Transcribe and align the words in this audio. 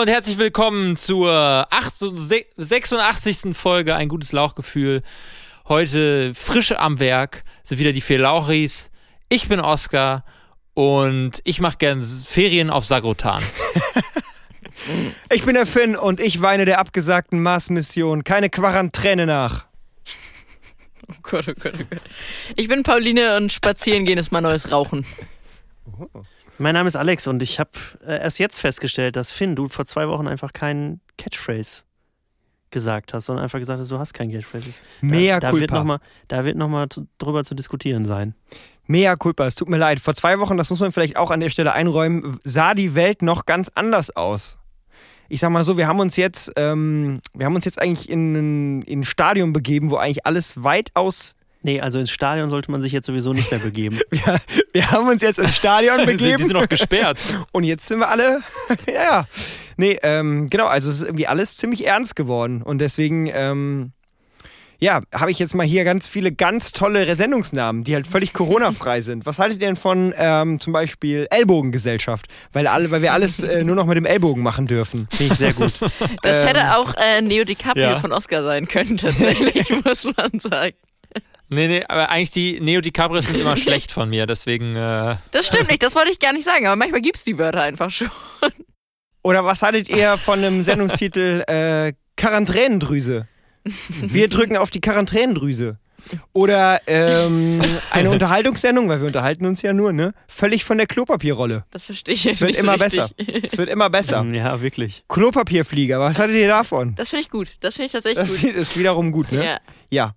Hallo 0.00 0.08
und 0.08 0.14
herzlich 0.14 0.38
willkommen 0.38 0.96
zur 0.96 1.68
86. 1.68 3.54
Folge 3.54 3.94
Ein 3.94 4.08
gutes 4.08 4.32
Lauchgefühl. 4.32 5.02
Heute 5.68 6.32
frische 6.34 6.78
am 6.78 6.98
Werk 7.00 7.44
sind 7.64 7.80
wieder 7.80 7.92
die 7.92 8.00
vier 8.00 8.18
Lauchis. 8.18 8.90
Ich 9.28 9.48
bin 9.48 9.60
Oskar 9.60 10.24
und 10.72 11.42
ich 11.44 11.60
mache 11.60 11.76
gern 11.76 12.02
Ferien 12.02 12.70
auf 12.70 12.86
Sagrotan. 12.86 13.42
ich 15.30 15.44
bin 15.44 15.52
der 15.52 15.66
Finn 15.66 15.96
und 15.96 16.18
ich 16.18 16.40
weine 16.40 16.64
der 16.64 16.78
abgesagten 16.78 17.42
Mars-Mission 17.42 18.24
keine 18.24 18.48
Quarantäne 18.48 19.26
nach. 19.26 19.66
Oh 21.08 21.14
Gott, 21.24 21.46
oh 21.46 21.52
Gott, 21.60 21.74
oh 21.78 21.84
Gott. 21.90 22.00
Ich 22.56 22.68
bin 22.68 22.84
Pauline 22.84 23.36
und 23.36 23.52
spazieren 23.52 24.06
gehen 24.06 24.16
ist 24.16 24.32
mal 24.32 24.40
neues 24.40 24.72
Rauchen. 24.72 25.04
Oh. 25.84 26.22
Mein 26.60 26.74
Name 26.74 26.88
ist 26.88 26.96
Alex 26.96 27.26
und 27.26 27.42
ich 27.42 27.58
habe 27.58 27.70
äh, 28.06 28.20
erst 28.20 28.38
jetzt 28.38 28.58
festgestellt, 28.58 29.16
dass 29.16 29.32
Finn, 29.32 29.56
du 29.56 29.68
vor 29.68 29.86
zwei 29.86 30.08
Wochen 30.08 30.28
einfach 30.28 30.52
keinen 30.52 31.00
Catchphrase 31.16 31.84
gesagt 32.70 33.14
hast, 33.14 33.24
sondern 33.24 33.44
einfach 33.44 33.58
gesagt 33.58 33.80
hast, 33.80 33.90
du 33.90 33.98
hast 33.98 34.12
keinen 34.12 34.30
Catchphrase. 34.30 34.82
Mea 35.00 35.40
da, 35.40 35.52
culpa. 35.52 35.60
Wird 35.60 35.70
noch 35.70 35.84
mal, 35.84 36.00
da 36.28 36.44
wird 36.44 36.58
nochmal 36.58 36.86
drüber 37.16 37.44
zu 37.44 37.54
diskutieren 37.54 38.04
sein. 38.04 38.34
Mea 38.86 39.16
culpa, 39.16 39.46
es 39.46 39.54
tut 39.54 39.70
mir 39.70 39.78
leid. 39.78 40.00
Vor 40.00 40.14
zwei 40.14 40.38
Wochen, 40.38 40.58
das 40.58 40.68
muss 40.68 40.80
man 40.80 40.92
vielleicht 40.92 41.16
auch 41.16 41.30
an 41.30 41.40
der 41.40 41.48
Stelle 41.48 41.72
einräumen, 41.72 42.38
sah 42.44 42.74
die 42.74 42.94
Welt 42.94 43.22
noch 43.22 43.46
ganz 43.46 43.70
anders 43.74 44.14
aus. 44.14 44.58
Ich 45.30 45.40
sag 45.40 45.48
mal 45.48 45.64
so, 45.64 45.78
wir 45.78 45.86
haben 45.86 46.00
uns 46.00 46.16
jetzt, 46.16 46.52
ähm, 46.56 47.22
wir 47.32 47.46
haben 47.46 47.54
uns 47.54 47.64
jetzt 47.64 47.80
eigentlich 47.80 48.10
in, 48.10 48.82
in 48.82 49.00
ein 49.00 49.04
Stadion 49.04 49.54
begeben, 49.54 49.90
wo 49.90 49.96
eigentlich 49.96 50.26
alles 50.26 50.62
weitaus 50.62 51.36
Nee, 51.62 51.80
also 51.80 51.98
ins 51.98 52.10
Stadion 52.10 52.48
sollte 52.48 52.70
man 52.70 52.80
sich 52.80 52.92
jetzt 52.92 53.06
sowieso 53.06 53.32
nicht 53.32 53.50
mehr 53.50 53.60
begeben. 53.60 53.98
wir, 54.10 54.40
wir 54.72 54.90
haben 54.90 55.08
uns 55.08 55.22
jetzt 55.22 55.38
ins 55.38 55.56
Stadion 55.56 55.98
begeben. 56.06 56.38
die 56.38 56.44
sind 56.44 56.54
noch 56.54 56.68
gesperrt. 56.68 57.22
Und 57.52 57.64
jetzt 57.64 57.86
sind 57.86 57.98
wir 57.98 58.08
alle, 58.08 58.40
ja, 58.86 58.92
ja. 58.92 59.26
Nee, 59.76 59.98
ähm, 60.02 60.48
genau, 60.50 60.66
also 60.66 60.90
es 60.90 60.96
ist 60.96 61.02
irgendwie 61.02 61.26
alles 61.26 61.56
ziemlich 61.56 61.86
ernst 61.86 62.14
geworden. 62.14 62.62
Und 62.62 62.80
deswegen, 62.80 63.30
ähm, 63.32 63.92
ja, 64.78 65.00
habe 65.14 65.30
ich 65.30 65.38
jetzt 65.38 65.54
mal 65.54 65.66
hier 65.66 65.84
ganz 65.84 66.06
viele 66.06 66.32
ganz 66.32 66.72
tolle 66.72 67.14
Sendungsnamen, 67.16 67.84
die 67.84 67.94
halt 67.94 68.06
völlig 68.06 68.32
Corona-frei 68.32 69.00
sind. 69.00 69.24
Was 69.26 69.38
haltet 69.38 69.60
ihr 69.60 69.66
denn 69.66 69.76
von 69.76 70.14
ähm, 70.16 70.60
zum 70.60 70.72
Beispiel 70.72 71.26
Ellbogengesellschaft? 71.30 72.26
Weil, 72.52 72.66
alle, 72.66 72.90
weil 72.90 73.00
wir 73.00 73.12
alles 73.14 73.40
äh, 73.40 73.64
nur 73.64 73.76
noch 73.76 73.86
mit 73.86 73.96
dem 73.96 74.06
Ellbogen 74.06 74.42
machen 74.42 74.66
dürfen. 74.66 75.08
Finde 75.10 75.32
ich 75.32 75.38
sehr 75.38 75.52
gut. 75.54 75.72
Das 76.22 76.42
ähm, 76.42 76.46
hätte 76.46 76.76
auch 76.76 76.94
äh, 76.96 77.22
Neo 77.22 77.44
DiCaprio 77.44 77.84
ja. 77.84 78.00
von 78.00 78.12
Oscar 78.12 78.42
sein 78.42 78.68
können, 78.68 78.96
tatsächlich, 78.98 79.70
muss 79.84 80.04
man 80.16 80.38
sagen. 80.40 80.74
Nee, 81.52 81.66
nee, 81.66 81.84
aber 81.88 82.10
eigentlich 82.10 82.30
die 82.30 82.60
Neo 82.60 82.80
DiCaprio 82.80 83.20
sind 83.20 83.36
immer 83.36 83.56
schlecht 83.58 83.90
von 83.90 84.08
mir, 84.08 84.26
deswegen. 84.26 84.76
Äh 84.76 85.16
das 85.32 85.46
stimmt 85.48 85.68
nicht, 85.68 85.82
das 85.82 85.94
wollte 85.94 86.10
ich 86.10 86.20
gar 86.20 86.32
nicht 86.32 86.44
sagen, 86.44 86.66
aber 86.66 86.76
manchmal 86.76 87.00
gibt 87.00 87.16
es 87.16 87.24
die 87.24 87.38
Wörter 87.38 87.62
einfach 87.62 87.90
schon. 87.90 88.08
Oder 89.22 89.44
was 89.44 89.62
haltet 89.62 89.88
ihr 89.88 90.16
von 90.16 90.38
einem 90.38 90.64
Sendungstitel 90.64 91.42
äh, 91.48 91.92
Quarantänendrüse? 92.16 93.26
Wir 94.00 94.28
drücken 94.28 94.56
auf 94.56 94.70
die 94.70 94.80
Quarantänendrüse. 94.80 95.78
Oder 96.32 96.80
ähm, 96.86 97.60
eine 97.90 98.10
Unterhaltungssendung, 98.10 98.88
weil 98.88 99.00
wir 99.00 99.06
unterhalten 99.06 99.44
uns 99.44 99.60
ja 99.60 99.72
nur, 99.74 99.92
ne? 99.92 100.14
Völlig 100.28 100.64
von 100.64 100.78
der 100.78 100.86
Klopapierrolle. 100.86 101.64
Das 101.70 101.84
verstehe 101.86 102.14
ich. 102.14 102.24
Es 102.26 102.40
wird 102.40 102.52
nicht 102.52 102.60
immer 102.60 102.72
so 102.72 102.78
besser. 102.78 103.10
Es 103.42 103.58
wird 103.58 103.68
immer 103.68 103.90
besser. 103.90 104.24
Ja, 104.32 104.62
wirklich. 104.62 105.04
Klopapierflieger, 105.08 106.00
was 106.00 106.18
haltet 106.18 106.36
ihr 106.36 106.48
davon? 106.48 106.94
Das 106.94 107.10
finde 107.10 107.22
ich 107.24 107.30
gut. 107.30 107.52
Das 107.60 107.74
finde 107.74 107.86
ich 107.86 107.92
tatsächlich 107.92 108.18
das 108.24 108.40
gut. 108.40 108.56
Das 108.56 108.62
ist 108.62 108.78
wiederum 108.78 109.12
gut, 109.12 109.30
ne? 109.32 109.44
Ja. 109.44 109.60
Ja. 109.90 110.14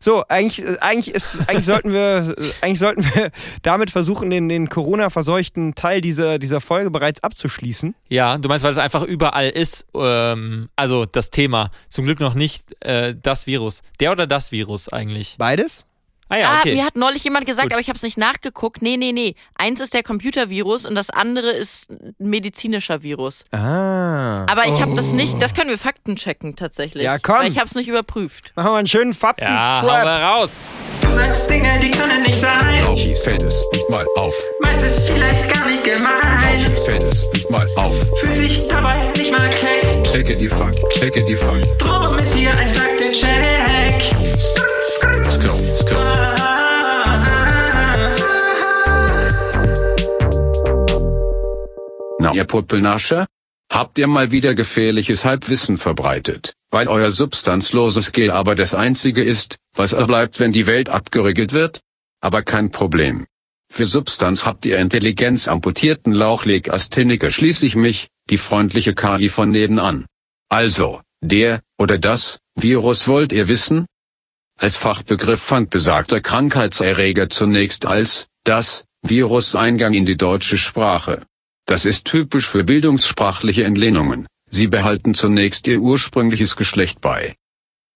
So, 0.00 0.24
eigentlich, 0.28 0.64
eigentlich, 0.80 1.14
ist, 1.14 1.48
eigentlich, 1.48 1.64
sollten 1.64 1.92
wir, 1.92 2.34
eigentlich 2.60 2.78
sollten 2.78 3.04
wir 3.04 3.30
damit 3.62 3.90
versuchen, 3.90 4.30
den, 4.30 4.48
den 4.48 4.68
Corona-verseuchten 4.68 5.74
Teil 5.74 6.00
dieser, 6.00 6.38
dieser 6.38 6.60
Folge 6.60 6.90
bereits 6.90 7.22
abzuschließen. 7.22 7.94
Ja, 8.08 8.38
du 8.38 8.48
meinst, 8.48 8.64
weil 8.64 8.72
es 8.72 8.78
einfach 8.78 9.02
überall 9.02 9.48
ist, 9.48 9.86
ähm, 9.94 10.68
also 10.76 11.06
das 11.06 11.30
Thema. 11.30 11.70
Zum 11.90 12.04
Glück 12.04 12.20
noch 12.20 12.34
nicht 12.34 12.64
äh, 12.80 13.14
das 13.20 13.46
Virus. 13.46 13.80
Der 14.00 14.12
oder 14.12 14.26
das 14.26 14.52
Virus 14.52 14.88
eigentlich? 14.88 15.36
Beides? 15.38 15.86
Ah 16.34 16.38
ja, 16.38 16.58
okay. 16.58 16.72
Ah, 16.72 16.74
mir 16.74 16.84
hat 16.84 16.96
neulich 16.96 17.22
jemand 17.24 17.46
gesagt, 17.46 17.66
Gut. 17.66 17.72
aber 17.74 17.80
ich 17.80 17.88
habe 17.88 17.96
es 17.96 18.02
nicht 18.02 18.18
nachgeguckt. 18.18 18.82
Nee, 18.82 18.96
nee, 18.96 19.12
nee. 19.12 19.34
Eins 19.56 19.80
ist 19.80 19.94
der 19.94 20.02
Computervirus 20.02 20.84
und 20.86 20.94
das 20.96 21.10
andere 21.10 21.50
ist 21.50 21.88
ein 21.90 22.14
medizinischer 22.18 23.02
Virus. 23.02 23.44
Ah. 23.52 24.44
Aber 24.50 24.66
ich 24.66 24.80
habe 24.80 24.94
das 24.96 25.12
nicht, 25.12 25.40
das 25.40 25.54
können 25.54 25.70
wir 25.70 25.78
Fakten 25.78 26.16
checken 26.16 26.56
tatsächlich. 26.56 27.04
Ja, 27.04 27.18
komm. 27.18 27.36
Weil 27.36 27.50
ich 27.50 27.58
habe 27.58 27.66
es 27.66 27.74
nicht 27.74 27.88
überprüft. 27.88 28.52
Machen 28.56 28.72
wir 28.72 28.76
einen 28.78 28.86
schönen 28.88 29.12
Ja, 29.12 29.18
Fakten-Trap. 29.18 29.82
hau 29.82 29.86
mal 29.86 30.22
raus. 30.24 30.62
Du 31.00 31.10
sagst 31.10 31.48
Dinge, 31.50 31.68
die 31.80 31.90
können 31.90 32.22
nicht 32.22 32.40
sein. 32.40 32.82
Lauchis 32.82 33.22
fällt 33.22 33.42
es 33.42 33.70
nicht 33.72 33.88
mal 33.90 34.04
auf. 34.18 34.34
Meinst 34.60 34.82
es 34.82 35.02
vielleicht 35.12 35.52
gar 35.54 35.66
nicht 35.68 35.84
gemein. 35.84 36.20
Lauchis 36.64 36.84
fällt 36.84 37.04
es 37.04 37.30
nicht 37.32 37.50
mal 37.50 37.68
auf. 37.76 37.94
Fühlt 38.20 38.34
sich 38.36 38.66
dabei 38.68 38.96
nicht 39.16 39.30
mal 39.30 39.50
keck. 39.50 40.02
Checke 40.04 40.36
die 40.36 40.48
Fuck, 40.48 40.72
checke 40.90 41.24
die 41.26 41.36
Fuck. 41.36 41.60
Drum 41.78 42.16
ist 42.16 42.34
hier 42.34 42.50
ein 42.56 42.68
Faktencheck. 42.74 43.53
Ihr 52.34 52.44
Puppelnascher? 52.44 53.26
Habt 53.70 53.98
ihr 53.98 54.06
mal 54.06 54.30
wieder 54.30 54.54
gefährliches 54.54 55.24
Halbwissen 55.24 55.78
verbreitet, 55.78 56.54
weil 56.70 56.86
euer 56.88 57.10
substanzloses 57.10 58.12
Gel 58.12 58.30
aber 58.30 58.54
das 58.54 58.74
einzige 58.74 59.22
ist, 59.22 59.56
was 59.74 59.92
erbleibt, 59.92 60.38
wenn 60.38 60.52
die 60.52 60.66
Welt 60.66 60.88
abgeriegelt 60.88 61.52
wird? 61.52 61.80
Aber 62.20 62.42
kein 62.42 62.70
Problem. 62.70 63.26
Für 63.72 63.86
Substanz 63.86 64.46
habt 64.46 64.66
ihr 64.66 64.78
Intelligenz 64.78 65.48
amputierten 65.48 66.12
Lauchlegastheniker 66.12 67.30
schließlich 67.30 67.74
mich, 67.74 68.08
die 68.30 68.38
freundliche 68.38 68.94
KI 68.94 69.28
von 69.28 69.50
nebenan. 69.50 70.06
Also, 70.48 71.00
der, 71.20 71.60
oder 71.78 71.98
das, 71.98 72.38
Virus 72.54 73.08
wollt 73.08 73.32
ihr 73.32 73.48
wissen? 73.48 73.86
Als 74.56 74.76
Fachbegriff 74.76 75.40
fand 75.40 75.70
besagter 75.70 76.20
Krankheitserreger 76.20 77.28
zunächst 77.28 77.86
als, 77.86 78.28
das, 78.44 78.84
Virus 79.02 79.56
Eingang 79.56 79.94
in 79.94 80.06
die 80.06 80.16
deutsche 80.16 80.56
Sprache. 80.56 81.22
Das 81.66 81.84
ist 81.84 82.04
typisch 82.04 82.46
für 82.46 82.64
bildungssprachliche 82.64 83.64
Entlehnungen, 83.64 84.26
sie 84.50 84.66
behalten 84.66 85.14
zunächst 85.14 85.66
ihr 85.66 85.80
ursprüngliches 85.80 86.56
Geschlecht 86.56 87.00
bei. 87.00 87.34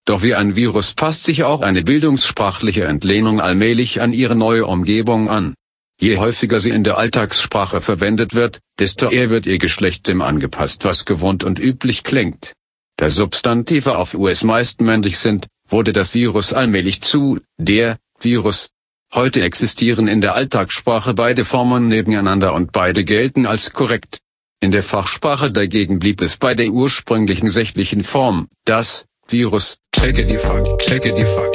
Doch 0.06 0.22
wie 0.22 0.34
ein 0.34 0.56
Virus 0.56 0.94
passt 0.94 1.24
sich 1.24 1.44
auch 1.44 1.60
eine 1.60 1.82
bildungssprachliche 1.82 2.84
Entlehnung 2.84 3.42
allmählich 3.42 4.00
an 4.00 4.14
ihre 4.14 4.36
neue 4.36 4.66
Umgebung 4.66 5.28
an. 5.28 5.54
Je 6.00 6.16
häufiger 6.16 6.60
sie 6.60 6.70
in 6.70 6.82
der 6.82 6.96
Alltagssprache 6.96 7.82
verwendet 7.82 8.34
wird, 8.34 8.60
desto 8.78 9.10
eher 9.10 9.30
wird 9.30 9.44
ihr 9.44 9.58
Geschlecht 9.58 10.06
dem 10.06 10.22
angepasst, 10.22 10.84
was 10.84 11.04
gewohnt 11.04 11.44
und 11.44 11.58
üblich 11.58 12.04
klingt. 12.04 12.54
Da 12.96 13.10
Substantive 13.10 13.98
auf 13.98 14.14
US 14.14 14.44
meist 14.44 14.80
männlich 14.80 15.18
sind, 15.18 15.46
wurde 15.68 15.92
das 15.92 16.14
Virus 16.14 16.52
allmählich 16.52 17.02
zu 17.02 17.40
der 17.58 17.98
Virus. 18.18 18.70
Heute 19.14 19.40
existieren 19.40 20.06
in 20.06 20.20
der 20.20 20.34
Alltagssprache 20.34 21.14
beide 21.14 21.46
Formen 21.46 21.88
nebeneinander 21.88 22.52
und 22.52 22.72
beide 22.72 23.04
gelten 23.04 23.46
als 23.46 23.72
korrekt. 23.72 24.18
In 24.60 24.70
der 24.70 24.82
Fachsprache 24.82 25.50
dagegen 25.50 25.98
blieb 25.98 26.20
es 26.20 26.36
bei 26.36 26.54
der 26.54 26.68
ursprünglichen 26.68 27.48
sächlichen 27.48 28.04
Form, 28.04 28.48
das 28.66 29.06
Virus. 29.26 29.78
Checke 29.96 30.26
die 30.26 30.36
Fuck, 30.36 30.78
checke 30.80 31.08
die 31.08 31.24
Fuck. 31.24 31.54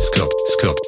Skirt, 0.00 0.32
skirt. 0.48 0.80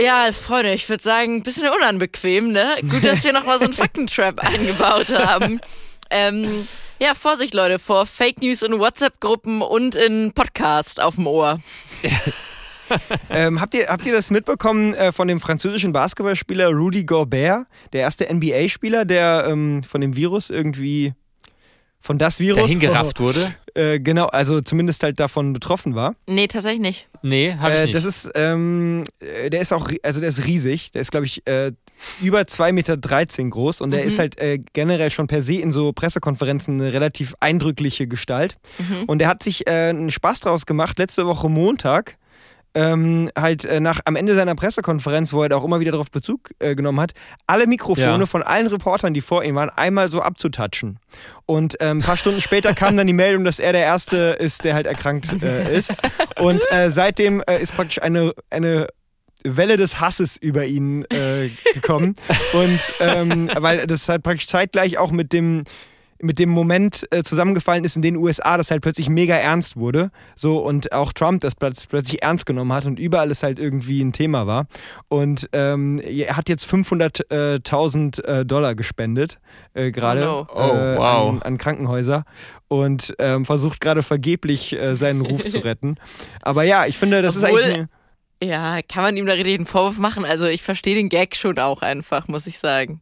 Ja, 0.00 0.32
Freunde, 0.32 0.72
ich 0.72 0.88
würde 0.88 1.02
sagen, 1.02 1.36
ein 1.36 1.42
bisschen 1.42 1.68
unanbequem, 1.68 2.52
ne? 2.52 2.76
Gut, 2.88 3.04
dass 3.04 3.22
wir 3.22 3.34
nochmal 3.34 3.58
so 3.58 3.64
einen 3.64 3.74
Faktentrap 3.74 4.40
eingebaut 4.40 5.10
haben. 5.10 5.60
Ähm, 6.08 6.66
ja, 7.00 7.14
Vorsicht, 7.14 7.54
Leute, 7.54 7.78
vor 7.78 8.06
Fake 8.06 8.42
News 8.42 8.62
in 8.62 8.78
WhatsApp-Gruppen 8.78 9.62
und 9.62 9.94
in 9.94 10.32
Podcast 10.32 11.02
auf 11.02 11.14
dem 11.16 11.26
Ohr. 11.26 11.60
ähm, 13.30 13.60
habt, 13.60 13.74
ihr, 13.74 13.86
habt 13.88 14.04
ihr 14.06 14.12
das 14.12 14.30
mitbekommen 14.30 14.94
äh, 14.94 15.12
von 15.12 15.28
dem 15.28 15.40
französischen 15.40 15.92
Basketballspieler 15.92 16.68
Rudy 16.68 17.04
Gobert, 17.04 17.66
der 17.92 18.02
erste 18.02 18.32
NBA-Spieler, 18.32 19.04
der 19.04 19.46
ähm, 19.48 19.82
von 19.82 20.00
dem 20.00 20.14
Virus 20.16 20.50
irgendwie 20.50 21.14
von 22.00 22.18
das 22.18 22.40
Virus 22.40 22.60
Der 22.60 22.68
hingerafft 22.68 23.20
wurde? 23.20 23.54
Äh, 23.74 24.00
genau, 24.00 24.26
also 24.26 24.60
zumindest 24.60 25.02
halt 25.02 25.20
davon 25.20 25.52
betroffen 25.52 25.94
war. 25.94 26.14
Nee, 26.26 26.48
tatsächlich 26.48 26.80
nicht. 26.80 27.08
Nee, 27.22 27.54
hab 27.58 27.70
ich 27.72 27.78
Äh, 27.78 27.82
nicht. 27.84 27.94
das 27.94 28.04
ist, 28.04 28.30
ähm, 28.34 29.04
äh, 29.20 29.48
der 29.48 29.60
ist 29.60 29.72
auch, 29.72 29.90
also 30.02 30.20
der 30.20 30.28
ist 30.28 30.44
riesig. 30.44 30.90
Der 30.90 31.02
ist, 31.02 31.10
glaube 31.10 31.26
ich, 31.26 31.46
äh, 31.46 31.72
über 32.20 32.40
2,13 32.40 32.72
Meter 32.72 32.96
groß 33.50 33.80
und 33.80 33.90
Mhm. 33.90 33.96
ist 33.98 34.18
halt 34.18 34.38
äh, 34.40 34.58
generell 34.72 35.10
schon 35.10 35.26
per 35.26 35.42
se 35.42 35.54
in 35.54 35.72
so 35.72 35.92
Pressekonferenzen 35.92 36.80
eine 36.80 36.92
relativ 36.92 37.34
eindrückliche 37.40 38.06
Gestalt. 38.06 38.56
Mhm. 38.78 39.04
Und 39.06 39.18
der 39.18 39.28
hat 39.28 39.42
sich 39.42 39.66
äh, 39.66 39.88
einen 39.90 40.10
Spaß 40.10 40.40
draus 40.40 40.66
gemacht, 40.66 40.98
letzte 40.98 41.26
Woche 41.26 41.48
Montag. 41.48 42.16
Ähm, 42.72 43.30
halt 43.36 43.64
äh, 43.64 43.80
nach 43.80 43.98
am 44.04 44.14
Ende 44.14 44.32
seiner 44.36 44.54
Pressekonferenz, 44.54 45.32
wo 45.32 45.42
er 45.42 45.48
da 45.48 45.56
auch 45.56 45.64
immer 45.64 45.80
wieder 45.80 45.90
darauf 45.90 46.08
Bezug 46.12 46.50
äh, 46.60 46.76
genommen 46.76 47.00
hat, 47.00 47.14
alle 47.48 47.66
Mikrofone 47.66 48.20
Ja. 48.20 48.26
von 48.26 48.44
allen 48.44 48.68
Reportern, 48.68 49.12
die 49.12 49.22
vor 49.22 49.42
ihm 49.42 49.56
waren, 49.56 49.70
einmal 49.70 50.08
so 50.08 50.22
abzutatschen. 50.22 51.00
Und 51.46 51.76
ähm, 51.80 51.98
ein 51.98 52.02
paar 52.02 52.16
Stunden 52.16 52.40
später 52.40 52.72
kam 52.72 52.96
dann 52.96 53.08
die 53.08 53.12
Meldung, 53.12 53.42
dass 53.42 53.58
er 53.58 53.72
der 53.72 53.82
Erste 53.82 54.36
ist, 54.38 54.62
der 54.62 54.74
halt 54.74 54.86
erkrankt 54.86 55.42
äh, 55.42 55.76
ist. 55.76 55.92
Und 56.38 56.62
äh, 56.70 56.92
seitdem 56.92 57.42
äh, 57.48 57.60
ist 57.60 57.74
praktisch 57.74 58.00
eine, 58.02 58.34
eine 58.50 58.86
Welle 59.44 59.76
des 59.76 60.00
Hasses 60.00 60.36
über 60.36 60.66
ihn 60.66 61.04
äh, 61.10 61.48
gekommen. 61.74 62.16
und 62.52 62.80
ähm, 63.00 63.50
weil 63.58 63.86
das 63.86 64.08
halt 64.08 64.22
praktisch 64.22 64.48
zeitgleich 64.48 64.98
auch 64.98 65.10
mit 65.10 65.32
dem 65.32 65.64
mit 66.22 66.38
dem 66.38 66.50
Moment 66.50 67.06
äh, 67.12 67.22
zusammengefallen 67.22 67.82
ist, 67.82 67.96
in 67.96 68.02
den 68.02 68.14
USA 68.16 68.58
das 68.58 68.70
halt 68.70 68.82
plötzlich 68.82 69.08
mega 69.08 69.34
ernst 69.36 69.76
wurde. 69.78 70.10
So 70.36 70.58
und 70.58 70.92
auch 70.92 71.14
Trump 71.14 71.40
das 71.40 71.56
plötz- 71.56 71.86
plötzlich 71.88 72.22
ernst 72.22 72.44
genommen 72.44 72.74
hat 72.74 72.84
und 72.84 72.98
überall 73.00 73.30
es 73.30 73.42
halt 73.42 73.58
irgendwie 73.58 74.02
ein 74.02 74.12
Thema 74.12 74.46
war. 74.46 74.66
Und 75.08 75.48
ähm, 75.54 75.98
er 75.98 76.36
hat 76.36 76.50
jetzt 76.50 76.66
500.000 76.66 78.22
äh, 78.24 78.44
Dollar 78.44 78.74
gespendet, 78.74 79.38
äh, 79.74 79.90
gerade 79.90 80.22
Oh 80.22 80.24
no. 80.24 80.46
Oh, 80.54 80.76
äh, 80.76 80.96
wow. 80.98 81.30
an, 81.30 81.42
an 81.42 81.56
Krankenhäuser 81.58 82.24
und 82.68 83.14
ähm, 83.18 83.46
versucht 83.46 83.80
gerade 83.80 84.02
vergeblich 84.02 84.72
äh, 84.74 84.96
seinen 84.96 85.22
Ruf 85.22 85.46
zu 85.46 85.58
retten. 85.64 85.96
Aber 86.42 86.64
ja, 86.64 86.86
ich 86.86 86.98
finde, 86.98 87.22
das 87.22 87.36
Obwohl- 87.42 87.60
ist 87.60 87.66
eigentlich. 87.66 87.86
Ja, 88.42 88.80
kann 88.82 89.02
man 89.02 89.16
ihm 89.16 89.26
da 89.26 89.34
richtig 89.34 89.54
einen 89.54 89.66
Vorwurf 89.66 89.98
machen? 89.98 90.24
Also 90.24 90.46
ich 90.46 90.62
verstehe 90.62 90.94
den 90.94 91.08
Gag 91.08 91.36
schon 91.36 91.58
auch 91.58 91.82
einfach, 91.82 92.28
muss 92.28 92.46
ich 92.46 92.58
sagen. 92.58 93.00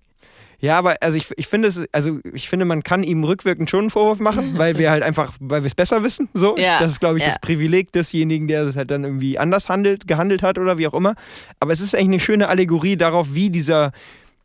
Ja, 0.61 0.77
aber 0.77 0.97
also 1.01 1.17
ich, 1.17 1.29
ich 1.37 1.47
finde 1.47 1.69
es, 1.69 1.81
also 1.93 2.19
ich 2.33 2.49
finde, 2.49 2.65
man 2.65 2.83
kann 2.83 3.05
ihm 3.05 3.23
rückwirkend 3.23 3.71
schon 3.71 3.81
einen 3.81 3.91
Vorwurf 3.91 4.19
machen, 4.19 4.55
weil 4.59 4.77
wir 4.77 4.91
halt 4.91 5.05
einfach, 5.05 5.35
weil 5.39 5.63
wir 5.63 5.69
es 5.69 5.75
besser 5.75 6.03
wissen. 6.03 6.29
So. 6.35 6.57
Ja, 6.57 6.81
Das 6.81 6.91
ist, 6.91 7.01
glaube 7.01 7.19
ich, 7.19 7.23
ja. 7.23 7.29
das 7.29 7.39
Privileg 7.39 7.93
desjenigen, 7.93 8.49
der 8.49 8.63
es 8.65 8.75
halt 8.75 8.91
dann 8.91 9.05
irgendwie 9.05 9.39
anders 9.39 9.69
handelt, 9.69 10.09
gehandelt 10.09 10.43
hat 10.43 10.59
oder 10.59 10.77
wie 10.77 10.89
auch 10.89 10.95
immer. 10.95 11.15
Aber 11.61 11.73
es 11.73 11.81
ist 11.81 11.95
eigentlich 11.95 12.09
eine 12.09 12.21
schöne 12.21 12.49
Allegorie 12.49 12.97
darauf, 12.97 13.35
wie 13.35 13.51
dieser 13.51 13.93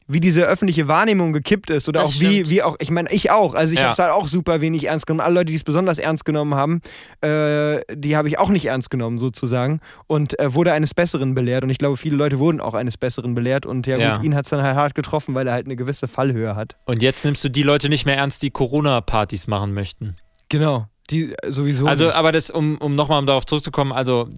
wie 0.08 0.20
diese 0.20 0.44
öffentliche 0.46 0.88
Wahrnehmung 0.88 1.34
gekippt 1.34 1.70
ist 1.70 1.88
oder 1.88 2.02
Das 2.02 2.10
auch 2.16 2.20
wie, 2.20 2.34
stimmt. 2.34 2.50
wie 2.50 2.62
auch, 2.64 2.76
ich 2.80 2.92
meine, 2.92 3.12
ich 3.12 3.32
auch. 3.32 3.54
Also 3.54 3.74
ich 3.74 3.80
Ja. 3.80 3.86
habe 3.86 3.94
es 3.94 4.00
halt 4.00 4.12
auch 4.12 4.28
super 4.28 4.62
wenig 4.62 4.86
ernst 4.86 5.08
genommen. 5.08 5.22
Alle 5.26 5.36
Leute, 5.36 5.46
die 5.46 5.56
es 5.56 5.64
besonders 5.64 5.98
ernst 5.98 6.26
genommen 6.26 6.56
haben, 6.56 6.82
äh, 7.22 7.82
die 7.96 8.16
habe 8.18 8.28
ich 8.28 8.38
auch 8.40 8.50
nicht 8.50 8.66
ernst 8.66 8.90
genommen 8.90 9.18
sozusagen 9.18 9.80
und 10.08 10.38
äh, 10.40 10.54
wurde 10.54 10.74
eines 10.74 10.94
Besseren 10.94 11.34
belehrt. 11.36 11.64
Und 11.64 11.70
ich 11.70 11.78
glaube, 11.78 11.98
viele 11.98 12.16
Leute 12.18 12.40
wurden 12.40 12.60
auch 12.62 12.74
eines 12.74 12.98
Besseren 12.98 13.36
belehrt. 13.36 13.66
Und 13.66 13.88
ja, 13.88 13.98
Ja. 13.98 14.16
gut, 14.18 14.26
ihn 14.26 14.36
hat 14.36 14.46
es 14.46 14.50
dann 14.50 14.62
halt 14.62 14.76
hart 14.76 14.96
getroffen, 14.96 15.36
weil 15.36 15.48
er 15.48 15.54
halt 15.54 15.66
eine 15.68 15.76
gewisse 15.76 16.08
Fallhöhe 16.08 16.56
hat. 16.56 16.76
Und 16.86 17.02
jetzt 17.02 17.24
nimmst 17.26 17.44
du 17.44 17.50
die 17.50 17.64
Leute 17.64 17.90
nicht 17.90 18.06
mehr 18.06 18.18
ernst, 18.18 18.42
die 18.44 18.52
Corona-Partys 18.52 19.48
machen 19.48 19.74
möchten. 19.74 20.16
Genau. 20.50 20.88
Die 21.10 21.34
äh, 21.34 21.52
sowieso. 21.52 21.86
Also, 21.86 22.06
nicht. 22.06 22.16
aber 22.16 22.32
das, 22.32 22.50
um, 22.50 22.78
um 22.78 22.96
nochmal 22.96 23.26
darauf 23.26 23.46
zurückzukommen, 23.46 23.92
also 23.92 24.30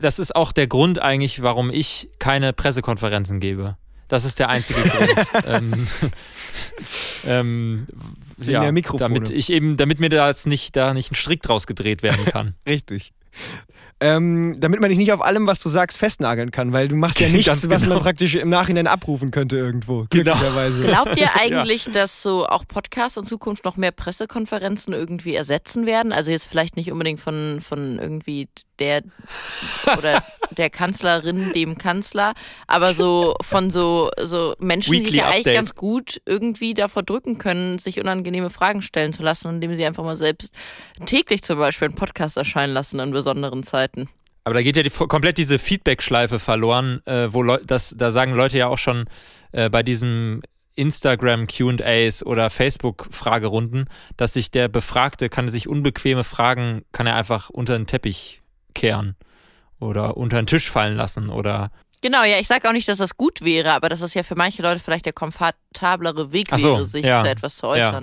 das 0.00 0.18
ist 0.18 0.34
auch 0.34 0.52
der 0.52 0.66
Grund 0.66 1.00
eigentlich, 1.00 1.42
warum 1.42 1.70
ich 1.70 2.10
keine 2.18 2.52
Pressekonferenzen 2.52 3.38
gebe. 3.40 3.76
Das 4.08 4.24
ist 4.24 4.38
der 4.38 4.48
einzige 4.48 4.80
Grund. 4.80 5.26
ähm, 5.46 5.86
ähm, 7.26 7.86
ja, 8.40 8.70
damit 8.70 9.30
ich 9.30 9.52
eben, 9.52 9.76
damit 9.76 10.00
mir 10.00 10.08
da 10.08 10.28
jetzt 10.28 10.46
nicht, 10.46 10.76
da 10.76 10.94
nicht 10.94 11.12
ein 11.12 11.14
Strick 11.14 11.42
draus 11.42 11.66
gedreht 11.66 12.02
werden 12.02 12.24
kann. 12.24 12.54
Richtig. 12.66 13.12
Ähm, 14.00 14.56
damit 14.60 14.80
man 14.80 14.90
dich 14.90 14.98
nicht 14.98 15.12
auf 15.12 15.20
allem, 15.20 15.46
was 15.48 15.60
du 15.60 15.68
sagst, 15.68 15.98
festnageln 15.98 16.52
kann, 16.52 16.72
weil 16.72 16.86
du 16.86 16.94
machst 16.94 17.18
ja 17.18 17.28
nichts, 17.28 17.46
Ganz 17.46 17.68
was 17.68 17.82
genau. 17.82 17.96
man 17.96 18.04
praktisch 18.04 18.36
im 18.36 18.48
Nachhinein 18.48 18.86
abrufen 18.86 19.32
könnte 19.32 19.56
irgendwo. 19.56 20.06
Genau. 20.10 20.32
Glücklicherweise. 20.32 20.86
Glaubt 20.86 21.16
ihr 21.16 21.34
eigentlich, 21.34 21.90
dass 21.92 22.22
so 22.22 22.46
auch 22.46 22.64
Podcasts 22.66 23.16
in 23.16 23.24
Zukunft 23.24 23.64
noch 23.64 23.76
mehr 23.76 23.90
Pressekonferenzen 23.90 24.94
irgendwie 24.94 25.34
ersetzen 25.34 25.84
werden? 25.86 26.12
Also 26.12 26.30
jetzt 26.30 26.46
vielleicht 26.46 26.76
nicht 26.76 26.92
unbedingt 26.92 27.20
von, 27.20 27.60
von 27.60 27.98
irgendwie 27.98 28.48
der 28.78 29.02
oder 29.98 30.22
der 30.56 30.70
Kanzlerin, 30.70 31.52
dem 31.52 31.78
Kanzler, 31.78 32.34
aber 32.66 32.94
so 32.94 33.34
von 33.42 33.70
so, 33.70 34.10
so 34.22 34.54
Menschen, 34.58 34.92
die 34.92 34.98
Weekly 34.98 35.10
sich 35.10 35.18
ja 35.18 35.26
eigentlich 35.26 35.38
Update. 35.38 35.54
ganz 35.54 35.74
gut 35.74 36.20
irgendwie 36.26 36.74
davor 36.74 37.02
drücken 37.02 37.38
können, 37.38 37.78
sich 37.78 38.00
unangenehme 38.00 38.50
Fragen 38.50 38.82
stellen 38.82 39.12
zu 39.12 39.22
lassen, 39.22 39.48
indem 39.48 39.74
sie 39.74 39.84
einfach 39.84 40.04
mal 40.04 40.16
selbst 40.16 40.52
täglich 41.06 41.42
zum 41.42 41.58
Beispiel 41.58 41.88
einen 41.88 41.96
Podcast 41.96 42.36
erscheinen 42.36 42.72
lassen 42.72 43.00
in 43.00 43.10
besonderen 43.10 43.62
Zeiten. 43.62 43.87
Aber 44.44 44.54
da 44.54 44.62
geht 44.62 44.76
ja 44.76 44.82
die, 44.82 44.90
komplett 44.90 45.36
diese 45.36 45.58
Feedback-Schleife 45.58 46.38
verloren, 46.38 47.02
äh, 47.06 47.32
wo 47.32 47.42
Leu 47.42 47.58
das, 47.66 47.94
da 47.96 48.10
sagen 48.10 48.32
Leute 48.32 48.56
ja 48.56 48.68
auch 48.68 48.78
schon 48.78 49.04
äh, 49.52 49.68
bei 49.68 49.82
diesem 49.82 50.42
Instagram 50.74 51.48
QAs 51.48 52.24
oder 52.24 52.48
Facebook-Fragerunden, 52.48 53.88
dass 54.16 54.32
sich 54.32 54.50
der 54.50 54.68
Befragte 54.68 55.28
kann 55.28 55.50
sich 55.50 55.68
unbequeme 55.68 56.24
Fragen, 56.24 56.82
kann 56.92 57.06
er 57.06 57.16
einfach 57.16 57.50
unter 57.50 57.76
den 57.76 57.86
Teppich 57.86 58.42
kehren 58.74 59.16
oder 59.80 60.16
unter 60.16 60.40
den 60.40 60.46
Tisch 60.46 60.70
fallen 60.70 60.96
lassen 60.96 61.30
oder 61.30 61.70
Genau, 62.00 62.22
ja, 62.22 62.38
ich 62.38 62.46
sage 62.46 62.68
auch 62.68 62.72
nicht, 62.72 62.88
dass 62.88 62.98
das 62.98 63.16
gut 63.16 63.42
wäre, 63.42 63.72
aber 63.72 63.88
dass 63.88 64.00
das 64.00 64.14
ja 64.14 64.22
für 64.22 64.36
manche 64.36 64.62
Leute 64.62 64.80
vielleicht 64.80 65.04
der 65.04 65.12
komfortablere 65.12 66.32
Weg 66.32 66.48
so, 66.56 66.76
wäre, 66.76 66.86
sich 66.86 67.04
ja, 67.04 67.22
zu 67.22 67.28
etwas 67.28 67.56
zu 67.56 67.74
ja. 67.74 68.02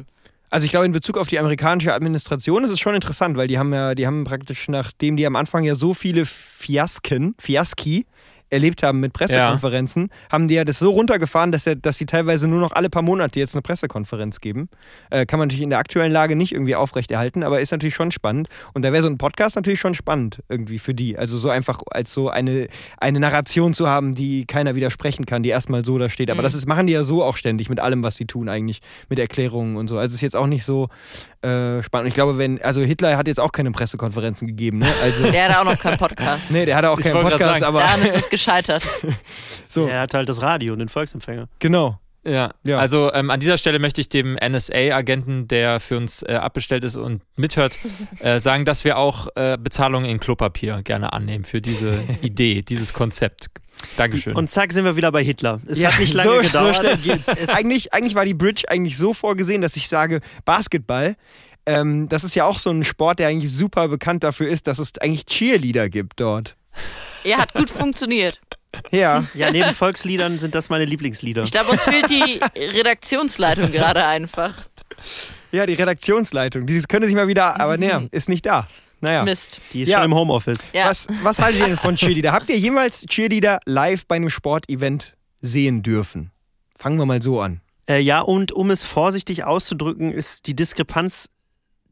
Also 0.49 0.65
ich 0.65 0.71
glaube, 0.71 0.85
in 0.85 0.91
Bezug 0.91 1.17
auf 1.17 1.27
die 1.27 1.39
amerikanische 1.39 1.93
Administration 1.93 2.63
ist 2.63 2.71
es 2.71 2.79
schon 2.79 2.95
interessant, 2.95 3.35
weil 3.35 3.47
die 3.47 3.57
haben 3.57 3.73
ja, 3.73 3.95
die 3.95 4.05
haben 4.05 4.23
praktisch, 4.23 4.67
nachdem 4.67 5.17
die 5.17 5.25
am 5.25 5.35
Anfang 5.35 5.63
ja 5.63 5.75
so 5.75 5.93
viele 5.93 6.25
Fiasken, 6.25 7.35
Fiaski 7.39 8.05
erlebt 8.49 8.83
haben 8.83 8.99
mit 8.99 9.11
Pressekonferenzen, 9.13 10.09
haben 10.31 10.47
die 10.47 10.55
ja 10.55 10.63
das 10.63 10.79
so 10.79 10.89
runtergefahren, 10.91 11.51
dass, 11.51 11.65
er, 11.67 11.75
dass 11.75 11.97
sie 11.97 12.05
teilweise 12.05 12.47
nur 12.47 12.59
noch 12.61 12.71
alle 12.71 12.89
paar 12.89 13.01
Monate 13.01 13.39
jetzt 13.39 13.55
eine 13.55 13.61
Pressekonferenz 13.61 14.39
geben. 14.39 14.69
Äh, 15.09 15.25
kann 15.25 15.39
man 15.39 15.47
natürlich 15.47 15.63
in 15.63 15.69
der 15.69 15.79
aktuellen 15.79 16.11
Lage 16.11 16.35
nicht 16.35 16.51
irgendwie 16.53 16.75
aufrechterhalten, 16.75 17.43
aber 17.43 17.59
ist 17.61 17.71
natürlich 17.71 17.95
schon 17.95 18.11
spannend. 18.11 18.47
Und 18.73 18.83
da 18.83 18.91
wäre 18.93 19.01
so 19.03 19.09
ein 19.09 19.17
Podcast 19.17 19.55
natürlich 19.55 19.79
schon 19.79 19.93
spannend 19.95 20.41
irgendwie 20.49 20.79
für 20.79 20.93
die. 20.93 21.17
Also 21.17 21.37
so 21.37 21.49
einfach 21.49 21.79
als 21.91 22.13
so 22.13 22.29
eine, 22.29 22.67
eine 22.97 23.19
Narration 23.19 23.73
zu 23.73 23.87
haben, 23.89 24.15
die 24.15 24.45
keiner 24.45 24.75
widersprechen 24.75 25.25
kann, 25.25 25.43
die 25.43 25.49
erstmal 25.49 25.83
so 25.83 25.97
da 25.97 26.09
steht. 26.09 26.29
Aber 26.29 26.39
Mhm. 26.41 26.43
das 26.43 26.53
ist, 26.55 26.67
machen 26.67 26.87
die 26.87 26.93
ja 26.93 27.03
so 27.03 27.23
auch 27.23 27.37
ständig 27.37 27.69
mit 27.69 27.79
allem, 27.79 28.03
was 28.03 28.15
sie 28.15 28.25
tun 28.25 28.47
eigentlich, 28.49 28.79
mit 29.09 29.19
Erklärungen 29.19 29.75
und 29.77 29.87
so. 29.87 29.97
Also 29.97 30.13
ist 30.15 30.21
jetzt 30.21 30.35
auch 30.35 30.47
nicht 30.47 30.63
so 30.65 30.89
äh, 31.41 31.83
spannend. 31.83 32.07
Ich 32.07 32.13
glaube, 32.15 32.37
wenn, 32.37 32.61
also 32.61 32.81
Hitler 32.81 33.17
hat 33.17 33.27
jetzt 33.27 33.39
auch 33.39 33.51
keine 33.51 33.71
Pressekonferenzen 33.71 34.47
gegeben, 34.47 34.79
ne? 34.79 34.87
Also, 35.03 35.31
Der 35.31 35.49
hat 35.49 35.57
auch 35.57 35.71
noch 35.71 35.77
keinen 35.79 35.97
Podcast. 35.97 36.49
nee, 36.49 36.65
der 36.65 36.75
hatte 36.75 36.89
auch 36.89 36.97
Ich 36.99 37.05
keinen 37.05 37.21
Podcast, 37.21 37.61
aber 37.63 37.79
Daran 37.79 38.01
ist 38.01 38.15
es 38.15 38.29
gescheitert. 38.35 38.83
so, 39.67 39.87
Er 39.87 40.01
hat 40.01 40.13
halt 40.13 40.29
das 40.29 40.41
Radio 40.41 40.73
und 40.73 40.79
den 40.79 40.89
Volksempfänger. 40.89 41.47
genau. 41.59 41.99
Ja, 42.27 42.53
Ja. 42.63 42.79
also 42.79 43.13
ähm, 43.13 43.29
an 43.29 43.39
dieser 43.39 43.55
Stelle 43.55 43.77
möchte 43.77 44.01
ich 44.01 44.09
dem 44.09 44.35
NSA-Agenten, 44.43 45.47
der 45.47 45.79
für 45.79 45.95
uns 45.97 46.23
äh, 46.23 46.33
abbestellt 46.33 46.83
ist 46.83 46.95
und 46.95 47.21
mithört, 47.35 47.77
äh, 48.19 48.39
sagen, 48.39 48.65
dass 48.65 48.83
wir 48.83 48.97
auch 48.97 49.27
äh, 49.35 49.59
Bezahlungen 49.61 50.09
in 50.09 50.19
Klopapier 50.19 50.81
gerne 50.83 51.13
annehmen 51.13 51.43
für 51.43 51.61
diese 51.61 51.99
Idee, 52.21 52.63
dieses 52.63 52.93
Konzept. 52.93 53.51
Dankeschön. 53.95 54.35
Und 54.35 54.49
zack, 54.49 54.73
sind 54.73 54.85
wir 54.85 54.95
wieder 54.95 55.11
bei 55.11 55.23
Hitler. 55.23 55.59
Es 55.67 55.79
Ja, 55.79 55.91
hat 55.91 55.99
nicht 55.99 56.13
lange 56.15 56.37
so, 56.37 56.41
gedauert. 56.41 56.97
So 57.03 57.53
eigentlich, 57.53 57.93
eigentlich 57.93 58.15
war 58.15 58.25
die 58.25 58.33
Bridge 58.33 58.63
eigentlich 58.69 58.97
so 58.97 59.13
vorgesehen, 59.13 59.61
dass 59.61 59.75
ich 59.75 59.87
sage, 59.87 60.21
Basketball, 60.45 61.15
ähm, 61.67 62.09
das 62.09 62.23
ist 62.23 62.33
ja 62.35 62.45
auch 62.45 62.57
so 62.57 62.71
ein 62.71 62.83
Sport, 62.83 63.19
der 63.19 63.27
eigentlich 63.27 63.51
super 63.51 63.87
bekannt 63.87 64.23
dafür 64.23 64.47
ist, 64.49 64.65
dass 64.65 64.79
es 64.79 64.97
eigentlich 64.99 65.25
Cheerleader 65.27 65.89
gibt 65.89 66.19
dort. 66.19 66.55
Ja, 67.23 67.37
hat 67.39 67.53
gut 67.53 67.69
funktioniert. 67.69 68.39
Ja. 68.91 69.23
Ja, 69.33 69.51
neben 69.51 69.73
Volksliedern 69.73 70.37
sind 70.39 70.53
das 70.53 70.69
meine 70.69 70.85
Lieblingslieder. 70.85 71.43
Ich 71.43 71.51
glaube, 71.51 71.71
uns 71.71 71.83
fehlt 71.83 72.09
die 72.09 72.39
Redaktionsleitung 72.77 73.71
gerade 73.71 74.05
einfach. 74.05 74.53
Ja, 75.51 75.65
die 75.65 75.73
Redaktionsleitung. 75.73 76.65
Die 76.65 76.79
könnte 76.81 77.07
sich 77.07 77.15
mal 77.15 77.27
wieder, 77.27 77.59
aber 77.59 77.77
Mhm. 77.77 77.79
nee, 77.79 78.07
ist 78.11 78.29
nicht 78.29 78.45
da. 78.45 78.67
Naja. 79.01 79.23
Mist. 79.23 79.59
Die 79.73 79.81
ist 79.83 79.89
Ja. 79.89 79.97
schon 79.99 80.05
im 80.05 80.15
Homeoffice. 80.15 80.71
Ja. 80.73 80.89
Was, 80.89 81.07
was 81.21 81.39
haltet 81.39 81.61
ihr 81.61 81.67
denn 81.67 81.77
von 81.77 81.95
Cheerleader? 81.95 82.31
Habt 82.33 82.49
ihr 82.49 82.57
jemals 82.57 83.05
Cheerleader 83.05 83.59
live 83.65 84.05
bei 84.07 84.15
einem 84.15 84.29
Sportevent 84.29 85.15
sehen 85.41 85.83
dürfen? 85.83 86.31
Fangen 86.77 86.97
wir 86.97 87.05
mal 87.05 87.21
so 87.21 87.39
an. 87.39 87.61
Äh, 87.87 87.99
ja, 87.99 88.21
und 88.21 88.51
um 88.51 88.71
es 88.71 88.83
vorsichtig 88.83 89.43
auszudrücken, 89.43 90.11
ist 90.11 90.47
die 90.47 90.55
Diskrepanz 90.55 91.29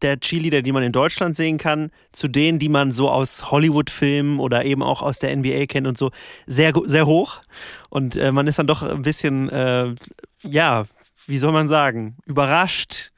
der 0.04 0.20
Cheerleader, 0.20 0.62
die 0.62 0.72
man 0.72 0.84
in 0.84 0.92
Deutschland 0.92 1.36
sehen 1.36 1.58
kann, 1.58 1.90
zu 2.12 2.28
denen, 2.28 2.60
die 2.60 2.70
man 2.70 2.92
so 2.92 3.10
aus 3.10 3.52
Hollywood-Filmen 3.52 4.40
oder 4.40 4.66
eben 4.66 4.84
auch 4.84 5.02
aus 5.02 5.20
der 5.20 5.36
NBA 5.36 5.66
kennt 5.66 5.88
und 5.88 5.98
so, 5.98 6.12
sehr, 6.46 6.74
sehr 6.86 7.06
hoch. 7.06 7.42
Und 7.90 8.16
äh, 8.16 8.32
man 8.32 8.48
ist 8.48 8.60
dann 8.60 8.68
doch 8.68 8.84
ein 8.84 9.02
bisschen, 9.02 9.50
äh, 9.50 9.96
ja, 10.44 10.86
wie 11.26 11.38
soll 11.38 11.52
man 11.52 11.68
sagen, 11.68 12.18
überrascht, 12.26 13.12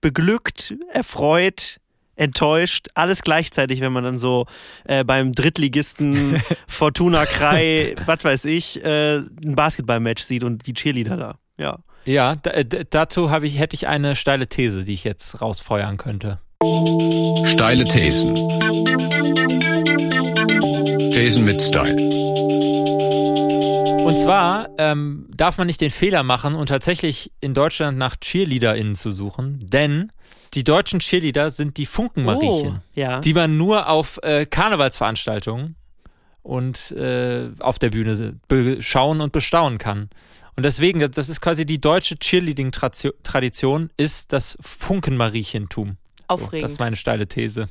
beglückt, 0.00 0.74
erfreut, 0.92 1.78
enttäuscht, 2.16 2.88
alles 2.94 3.22
gleichzeitig, 3.22 3.80
wenn 3.80 3.92
man 3.92 4.04
dann 4.04 4.18
so 4.18 4.46
äh, 4.84 5.04
beim 5.04 5.32
Drittligisten 5.32 6.40
Fortuna 6.68 7.26
Krai, 7.26 7.96
was 8.06 8.24
weiß 8.24 8.44
ich, 8.46 8.84
äh, 8.84 9.16
ein 9.18 9.54
Basketballmatch 9.54 10.22
sieht 10.22 10.44
und 10.44 10.66
die 10.66 10.74
Cheerleader 10.74 11.16
da. 11.16 11.38
Ja. 11.56 11.78
Ja, 12.04 12.34
d- 12.36 12.84
dazu 12.90 13.30
habe 13.30 13.46
ich, 13.46 13.58
hätte 13.58 13.74
ich 13.76 13.86
eine 13.88 14.16
steile 14.16 14.46
These, 14.46 14.84
die 14.84 14.92
ich 14.94 15.04
jetzt 15.04 15.40
rausfeuern 15.40 15.96
könnte. 15.96 16.38
Steile 17.46 17.84
Thesen. 17.84 18.34
Thesen 21.12 21.44
mit 21.44 21.60
Style. 21.62 21.96
Und 24.04 24.18
zwar 24.18 24.68
ähm, 24.78 25.28
darf 25.34 25.58
man 25.58 25.66
nicht 25.66 25.80
den 25.80 25.90
Fehler 25.90 26.22
machen 26.22 26.54
und 26.54 26.68
tatsächlich 26.68 27.32
in 27.40 27.54
Deutschland 27.54 27.98
nach 27.98 28.16
CheerleaderInnen 28.20 28.96
zu 28.96 29.12
suchen, 29.12 29.60
denn 29.72 30.10
die 30.54 30.64
deutschen 30.64 30.98
Cheerleader 31.00 31.50
sind 31.50 31.76
die 31.78 31.86
Funkenmariechen, 31.86 32.80
Ja. 32.94 33.20
die 33.20 33.32
man 33.32 33.56
nur 33.56 33.88
auf 33.88 34.18
äh, 34.22 34.44
Karnevalsveranstaltungen 34.44 35.76
und 36.42 36.90
äh, 36.92 37.50
auf 37.60 37.78
der 37.78 37.90
Bühne 37.90 38.34
beschauen 38.48 39.20
und 39.20 39.32
bestaunen 39.32 39.78
kann. 39.78 40.10
Und 40.56 40.64
deswegen, 40.64 41.00
das- 41.10 41.28
ist 41.28 41.40
quasi 41.40 41.64
die 41.64 41.80
deutsche 41.80 42.16
Cheerleading-Tradition, 42.18 43.90
ist 43.96 44.32
das 44.32 44.56
Funkenmariechentum. 44.60 45.88
So, 45.88 45.96
das 46.28 46.44
Aufregend. 46.44 46.70
ist 46.70 46.80
meine 46.80 46.96
steile 46.96 47.26
These. 47.26 47.68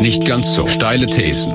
Nicht 0.00 0.26
ganz 0.26 0.54
so 0.54 0.66
steile 0.66 1.06
Thesen. 1.06 1.52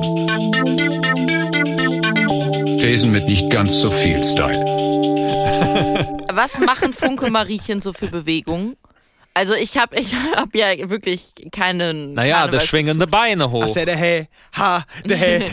Jason 2.78 3.12
mit 3.12 3.26
nicht 3.26 3.50
ganz 3.50 3.74
so 3.80 3.90
viel 3.90 4.24
Style. 4.24 4.60
Was 6.32 6.60
machen 6.60 6.94
Funke 6.94 7.30
Mariechen 7.30 7.82
so 7.82 7.92
für 7.94 8.08
Bewegungen? 8.08 8.76
Also 9.34 9.54
ich 9.54 9.78
habe 9.78 9.96
ich 10.00 10.14
hab 10.36 10.54
ja 10.56 10.90
wirklich 10.90 11.34
keinen. 11.52 12.14
Naja, 12.14 12.48
das 12.48 12.66
schwingende 12.66 13.08
Beine 13.08 13.50
hoch. 13.52 13.66
Ach, 13.70 13.74
der 13.74 13.96
hey, 13.96 14.28
ha, 14.58 14.84
der 15.06 15.18
hey. 15.18 15.40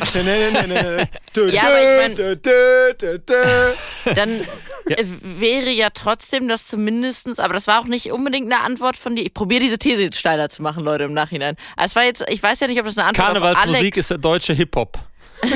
Ja, 1.52 1.62
aber 1.62 1.80
ich 1.80 2.16
mein. 2.16 2.16
Dann 4.16 4.40
äh, 4.86 5.04
wäre 5.22 5.70
ja 5.70 5.90
trotzdem 5.90 6.48
das 6.48 6.66
zumindestens, 6.66 7.38
aber 7.38 7.54
das 7.54 7.66
war 7.66 7.80
auch 7.80 7.86
nicht 7.86 8.12
unbedingt 8.12 8.52
eine 8.52 8.62
Antwort 8.62 8.96
von 8.96 9.16
dir. 9.16 9.24
Ich 9.24 9.34
probiere 9.34 9.60
diese 9.60 9.78
These 9.78 10.02
jetzt 10.02 10.18
steiler 10.18 10.48
zu 10.48 10.62
machen, 10.62 10.84
Leute, 10.84 11.04
im 11.04 11.12
Nachhinein. 11.12 11.56
Aber 11.76 11.86
es 11.86 11.96
war 11.96 12.04
jetzt, 12.04 12.24
ich 12.28 12.42
weiß 12.42 12.60
ja 12.60 12.66
nicht, 12.66 12.78
ob 12.78 12.86
das 12.86 12.98
eine 12.98 13.08
Antwort 13.08 13.26
Karnevalsmusik 13.26 13.96
ist 13.96 14.10
der 14.10 14.18
deutsche 14.18 14.52
Hip-Hop. 14.52 14.98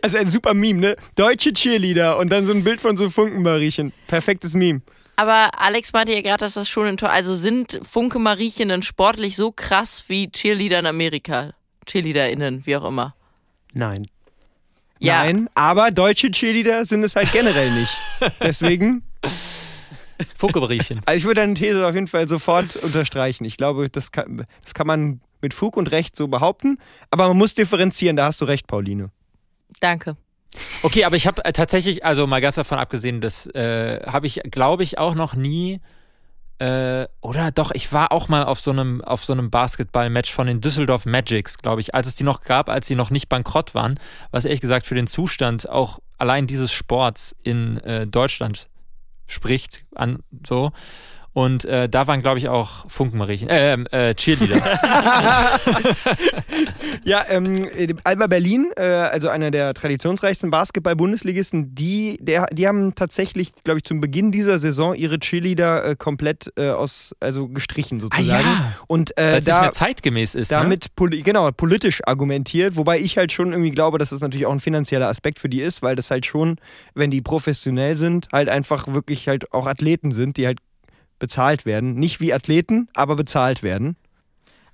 Also 0.00 0.16
ein 0.16 0.28
super 0.28 0.54
Meme, 0.54 0.80
ne? 0.80 0.96
Deutsche 1.16 1.52
Cheerleader 1.52 2.16
und 2.18 2.30
dann 2.30 2.46
so 2.46 2.52
ein 2.52 2.62
Bild 2.62 2.80
von 2.80 2.96
so 2.96 3.10
Funkenmariechen. 3.10 3.92
Perfektes 4.06 4.54
Meme. 4.54 4.80
Aber 5.16 5.60
Alex 5.60 5.92
meinte 5.92 6.12
ja 6.12 6.22
gerade, 6.22 6.44
dass 6.44 6.54
das 6.54 6.68
schon 6.68 6.86
ein 6.86 6.96
Tor. 6.96 7.10
Also 7.10 7.34
sind 7.34 7.80
Funke 7.88 8.18
Mariechen 8.18 8.68
denn 8.68 8.82
sportlich 8.82 9.36
so 9.36 9.52
krass 9.52 10.04
wie 10.06 10.30
Cheerleader 10.30 10.78
in 10.78 10.86
Amerika? 10.86 11.52
CheerleaderInnen, 11.86 12.64
wie 12.64 12.76
auch 12.76 12.84
immer. 12.84 13.14
Nein. 13.72 14.06
Ja. 15.02 15.24
Nein, 15.24 15.48
aber 15.54 15.90
deutsche 15.90 16.30
Cheerleader 16.30 16.84
sind 16.84 17.02
es 17.02 17.16
halt 17.16 17.32
generell 17.32 17.70
nicht. 17.80 17.92
Deswegen, 18.40 19.02
Funkebriechen. 20.36 21.00
also 21.04 21.16
ich 21.16 21.24
würde 21.24 21.40
deine 21.40 21.54
These 21.54 21.84
auf 21.86 21.94
jeden 21.94 22.06
Fall 22.06 22.28
sofort 22.28 22.76
unterstreichen. 22.76 23.44
Ich 23.44 23.56
glaube, 23.56 23.90
das 23.90 24.12
kann, 24.12 24.46
das 24.62 24.74
kann 24.74 24.86
man 24.86 25.20
mit 25.40 25.54
Fug 25.54 25.76
und 25.76 25.90
Recht 25.90 26.14
so 26.14 26.28
behaupten. 26.28 26.78
Aber 27.10 27.26
man 27.26 27.36
muss 27.36 27.54
differenzieren, 27.54 28.16
da 28.16 28.26
hast 28.26 28.40
du 28.40 28.44
recht, 28.44 28.68
Pauline. 28.68 29.10
Danke. 29.80 30.16
Okay, 30.82 31.04
aber 31.04 31.16
ich 31.16 31.26
habe 31.26 31.42
tatsächlich, 31.52 32.04
also 32.04 32.26
mal 32.28 32.40
ganz 32.40 32.54
davon 32.54 32.78
abgesehen, 32.78 33.20
das 33.20 33.46
äh, 33.46 34.00
habe 34.06 34.26
ich, 34.28 34.40
glaube 34.50 34.84
ich, 34.84 34.98
auch 34.98 35.14
noch 35.14 35.34
nie. 35.34 35.80
Äh, 36.62 37.08
oder 37.20 37.50
doch, 37.50 37.72
ich 37.72 37.92
war 37.92 38.12
auch 38.12 38.28
mal 38.28 38.44
auf 38.44 38.60
so 38.60 38.70
einem, 38.70 39.02
auf 39.02 39.24
so 39.24 39.32
einem 39.32 39.50
Basketball-Match 39.50 40.32
von 40.32 40.46
den 40.46 40.60
Düsseldorf 40.60 41.06
Magics, 41.06 41.58
glaube 41.58 41.80
ich, 41.80 41.92
als 41.92 42.06
es 42.06 42.14
die 42.14 42.22
noch 42.22 42.42
gab, 42.42 42.68
als 42.68 42.86
sie 42.86 42.94
noch 42.94 43.10
nicht 43.10 43.28
bankrott 43.28 43.74
waren, 43.74 43.98
was 44.30 44.44
ehrlich 44.44 44.60
gesagt 44.60 44.86
für 44.86 44.94
den 44.94 45.08
Zustand 45.08 45.68
auch 45.68 45.98
allein 46.18 46.46
dieses 46.46 46.70
Sports 46.70 47.34
in 47.42 47.78
äh, 47.78 48.06
Deutschland 48.06 48.68
spricht, 49.26 49.86
an 49.96 50.22
so. 50.46 50.70
Und 51.34 51.64
äh, 51.64 51.88
da 51.88 52.06
waren, 52.06 52.22
glaube 52.22 52.38
ich, 52.38 52.48
auch 52.48 52.90
Funkenmariechen, 52.90 53.48
äh, 53.48 53.74
äh, 53.90 54.14
Cheerleader. 54.14 54.60
Ja, 57.04 57.24
ähm, 57.28 57.68
äh, 57.76 57.94
Alba 58.04 58.26
Berlin, 58.26 58.70
äh, 58.76 58.82
also 58.82 59.28
einer 59.28 59.50
der 59.50 59.74
traditionsreichsten 59.74 60.50
Basketball-Bundesligisten, 60.50 61.74
die, 61.74 62.16
der, 62.20 62.46
die 62.52 62.68
haben 62.68 62.94
tatsächlich, 62.94 63.52
glaube 63.64 63.78
ich, 63.78 63.84
zum 63.84 64.00
Beginn 64.00 64.30
dieser 64.30 64.58
Saison 64.58 64.94
ihre 64.94 65.18
Cheerleader 65.18 65.84
äh, 65.84 65.96
komplett 65.96 66.52
äh, 66.56 66.70
aus, 66.70 67.14
also 67.20 67.48
gestrichen 67.48 68.00
sozusagen. 68.00 68.46
Ah, 68.46 68.52
ja. 68.52 68.72
Und 68.86 69.16
äh, 69.18 69.22
Weil 69.22 69.30
es 69.30 69.46
nicht 69.46 69.48
da, 69.48 69.60
mehr 69.62 69.72
zeitgemäß 69.72 70.34
ist. 70.34 70.50
ne? 70.50 70.58
damit 70.58 70.94
poli 70.94 71.22
genau, 71.22 71.50
politisch 71.50 72.02
argumentiert, 72.06 72.76
wobei 72.76 73.00
ich 73.00 73.18
halt 73.18 73.32
schon 73.32 73.52
irgendwie 73.52 73.70
glaube, 73.70 73.98
dass 73.98 74.10
das 74.10 74.20
natürlich 74.20 74.46
auch 74.46 74.52
ein 74.52 74.60
finanzieller 74.60 75.08
Aspekt 75.08 75.38
für 75.38 75.48
die 75.48 75.60
ist, 75.60 75.82
weil 75.82 75.96
das 75.96 76.10
halt 76.10 76.26
schon, 76.26 76.56
wenn 76.94 77.10
die 77.10 77.20
professionell 77.20 77.96
sind, 77.96 78.28
halt 78.32 78.48
einfach 78.48 78.86
wirklich 78.88 79.28
halt 79.28 79.52
auch 79.52 79.66
Athleten 79.66 80.12
sind, 80.12 80.36
die 80.36 80.46
halt 80.46 80.58
bezahlt 81.22 81.64
werden. 81.64 81.94
Nicht 81.94 82.20
wie 82.20 82.34
Athleten, 82.34 82.88
aber 82.94 83.16
bezahlt 83.16 83.62
werden. 83.62 83.96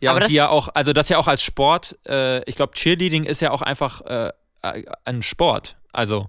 Ja, 0.01 0.11
Aber 0.11 0.17
und 0.17 0.23
das- 0.23 0.31
die 0.31 0.37
ja 0.37 0.49
auch, 0.49 0.69
also 0.75 0.93
das 0.93 1.09
ja 1.09 1.19
auch 1.19 1.29
als 1.29 1.43
Sport, 1.43 1.97
äh, 2.09 2.43
ich 2.49 2.57
glaube, 2.57 2.73
Cheerleading 2.75 3.23
ist 3.25 3.41
ja 3.41 3.51
auch 3.53 3.63
einfach 3.63 4.01
äh, 4.03 4.33
ein 5.05 5.23
Sport. 5.23 5.77
Also 5.93 6.27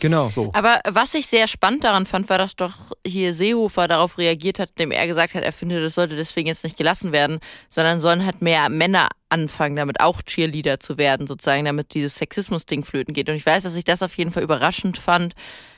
Genau. 0.00 0.28
so. 0.28 0.50
Aber 0.54 0.80
was 0.88 1.14
ich 1.14 1.26
sehr 1.28 1.46
spannend 1.46 1.84
daran 1.84 2.04
fand, 2.04 2.28
war, 2.28 2.36
dass 2.38 2.56
doch 2.56 2.90
hier 3.06 3.32
Seehofer 3.32 3.86
darauf 3.86 4.18
reagiert 4.18 4.58
hat, 4.58 4.70
indem 4.70 4.90
er 4.90 5.06
gesagt 5.06 5.34
hat, 5.34 5.44
er 5.44 5.52
findet, 5.52 5.84
das 5.84 5.94
sollte 5.94 6.16
deswegen 6.16 6.48
jetzt 6.48 6.64
nicht 6.64 6.76
gelassen 6.76 7.12
werden, 7.12 7.38
sondern 7.70 8.00
sollen 8.00 8.26
halt 8.26 8.42
mehr 8.42 8.68
Männer 8.68 9.08
anfangen, 9.28 9.76
damit 9.76 10.00
auch 10.00 10.20
Cheerleader 10.22 10.80
zu 10.80 10.98
werden, 10.98 11.28
sozusagen, 11.28 11.64
damit 11.64 11.94
dieses 11.94 12.16
Sexismus-Ding 12.16 12.84
flöten 12.84 13.14
geht. 13.14 13.28
Und 13.28 13.36
ich 13.36 13.46
weiß, 13.46 13.62
dass 13.62 13.76
ich 13.76 13.84
das 13.84 14.02
auf 14.02 14.16
jeden 14.18 14.32
Fall 14.32 14.42
überraschend 14.42 14.98
fand, 14.98 15.34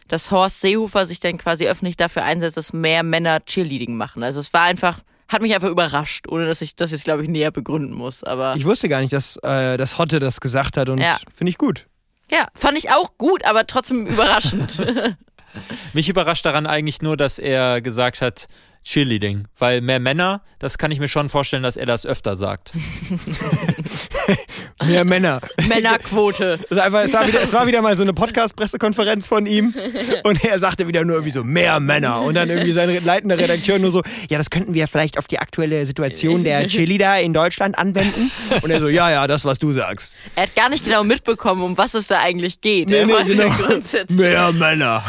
dass 0.09 0.31
Horst 0.31 0.61
Seehofer 0.61 1.07
sich 1.07 1.21
dann 1.21 1.39
quasi 1.39 1.67
öffentlich 1.67 1.97
dafür 1.97 2.23
einsetzt, 2.25 2.57
dass 2.57 2.73
mehr 2.73 3.03
Männer 3.03 3.41
Cheerleading 3.45 3.97
machen. 3.97 4.23
Also 4.23 4.41
es 4.41 4.53
war 4.53 4.63
einfach, 4.63 5.01
hat 5.29 5.43
mich 5.43 5.55
einfach 5.55 5.69
überrascht, 5.69 6.27
ohne 6.29 6.47
dass 6.47 6.61
ich 6.63 6.77
das 6.77 6.91
jetzt, 6.93 7.05
glaube 7.05 7.23
ich, 7.23 7.29
näher 7.29 7.51
begründen 7.51 7.95
muss. 7.95 8.23
Aber 8.25 8.55
Ich 8.57 8.65
wusste 8.65 8.89
gar 8.89 9.01
nicht, 9.01 9.13
dass, 9.13 9.37
äh, 9.43 9.77
dass 9.77 9.99
Hotte 9.99 10.19
das 10.21 10.41
gesagt 10.41 10.77
hat 10.77 10.89
und 10.89 10.99
Ja. 10.99 11.19
finde 11.35 11.51
ich 11.51 11.59
gut. 11.59 11.87
ja, 12.31 12.49
fand 12.55 12.77
ich 12.79 12.91
auch 12.91 13.19
gut, 13.19 13.45
aber 13.45 13.67
trotzdem 13.67 14.07
überraschend. 14.07 14.79
Mich 15.95 16.09
überrascht 16.11 16.45
daran 16.45 16.67
eigentlich 16.67 17.01
nur, 17.01 17.17
dass 17.17 17.39
er 17.39 17.81
gesagt 17.81 18.21
hat, 18.21 18.47
Cheerleading. 18.85 19.49
Weil 19.59 19.81
mehr 19.81 19.99
Männer, 19.99 20.43
das 20.61 20.77
kann 20.79 20.93
ich 20.93 21.01
mir 21.01 21.09
schon 21.09 21.29
vorstellen, 21.31 21.63
dass 21.65 21.77
er 21.77 21.87
das 21.87 22.05
öfter 22.07 22.37
sagt. 22.37 22.73
Mehr 24.85 25.05
Männer. 25.05 25.41
Männerquote. 25.69 26.59
Es, 26.71 26.77
war 26.77 26.85
einfach, 26.85 27.03
es, 27.05 27.13
war 27.13 27.27
wieder, 27.27 27.43
es 27.43 27.53
war 27.53 27.67
wieder 27.67 27.83
mal 27.83 27.97
so 27.97 28.03
eine 28.03 28.13
Podcast-Pressekonferenz 28.13 29.27
von 29.27 29.47
ihm 29.47 29.75
und 30.25 30.45
er 30.45 30.59
sagte 30.59 30.89
wieder 30.89 31.05
nur 31.05 31.17
irgendwie 31.17 31.33
so, 31.33 31.45
mehr 31.45 31.81
Männer. 31.81 32.23
Und 32.23 32.35
dann 32.35 32.49
irgendwie 32.51 32.73
sein 32.73 33.05
leitender 33.05 33.39
Redakteur 33.39 33.79
nur 33.79 33.91
so, 33.91 34.03
ja, 34.29 34.39
das 34.39 34.51
könnten 34.51 34.75
wir 34.75 34.87
vielleicht 34.89 35.19
auf 35.19 35.27
die 35.27 35.39
aktuelle 35.39 35.87
Situation 35.87 36.45
der 36.45 36.67
Cheerleader 36.67 37.21
in 37.21 37.33
Deutschland 37.33 37.79
anwenden. 37.79 38.31
Und 38.63 38.71
er 38.71 38.81
so, 38.81 38.89
ja, 38.89 39.11
ja, 39.11 39.27
das, 39.27 39.45
was 39.45 39.59
du 39.59 39.73
sagst. 39.73 40.17
Er 40.35 40.45
hat 40.45 40.55
gar 40.55 40.69
nicht 40.69 40.85
genau 40.85 41.05
mitbekommen, 41.05 41.63
um 41.63 41.79
was 41.79 41.95
es 41.95 42.09
da 42.09 42.21
eigentlich 42.21 42.61
geht. 42.61 42.89
Nee, 42.89 43.05
nee, 43.05 43.13
genau. 43.25 43.51
Mehr 44.09 44.53
Männer. 44.53 45.05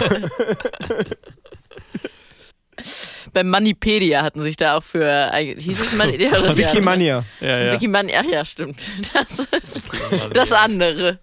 Beim 3.38 3.50
Manipedia 3.50 4.24
hatten 4.24 4.42
sich 4.42 4.58
da 4.58 4.78
auch 4.78 4.84
für, 4.84 5.32
hieß 5.32 5.80
es 5.80 5.94
Man 5.94 6.12
ja, 6.20 6.32
Wikimania. 6.58 7.24
Ja, 7.40 7.60
ja. 7.60 7.74
Wikimania, 7.74 8.22
ach 8.22 8.28
ja, 8.28 8.44
stimmt. 8.44 8.82
Das, 9.14 9.48
das 10.34 10.52
andere. 10.52 11.20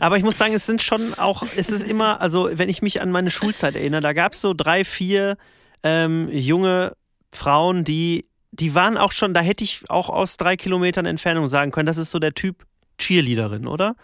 Aber 0.00 0.18
ich 0.18 0.22
muss 0.22 0.36
sagen, 0.36 0.52
es 0.52 0.66
sind 0.66 0.82
schon 0.82 1.14
auch, 1.14 1.42
es 1.56 1.70
ist 1.70 1.88
immer, 1.88 2.20
also 2.20 2.50
wenn 2.52 2.68
ich 2.68 2.82
mich 2.82 3.00
an 3.00 3.10
meine 3.10 3.30
Schulzeit 3.30 3.74
erinnere, 3.74 4.02
da 4.02 4.12
gab 4.12 4.34
es 4.34 4.42
so 4.42 4.52
drei, 4.52 4.84
vier 4.84 5.38
ähm, 5.82 6.28
junge 6.30 6.92
Frauen, 7.32 7.84
die, 7.84 8.26
die 8.50 8.74
waren 8.74 8.98
auch 8.98 9.12
schon, 9.12 9.32
da 9.32 9.40
hätte 9.40 9.64
ich 9.64 9.84
auch 9.88 10.10
aus 10.10 10.36
drei 10.36 10.58
Kilometern 10.58 11.06
Entfernung 11.06 11.48
sagen 11.48 11.70
können, 11.70 11.86
das 11.86 11.96
ist 11.96 12.10
so 12.10 12.18
der 12.18 12.34
Typ 12.34 12.66
Cheerleaderin, 12.98 13.66
oder? 13.66 13.96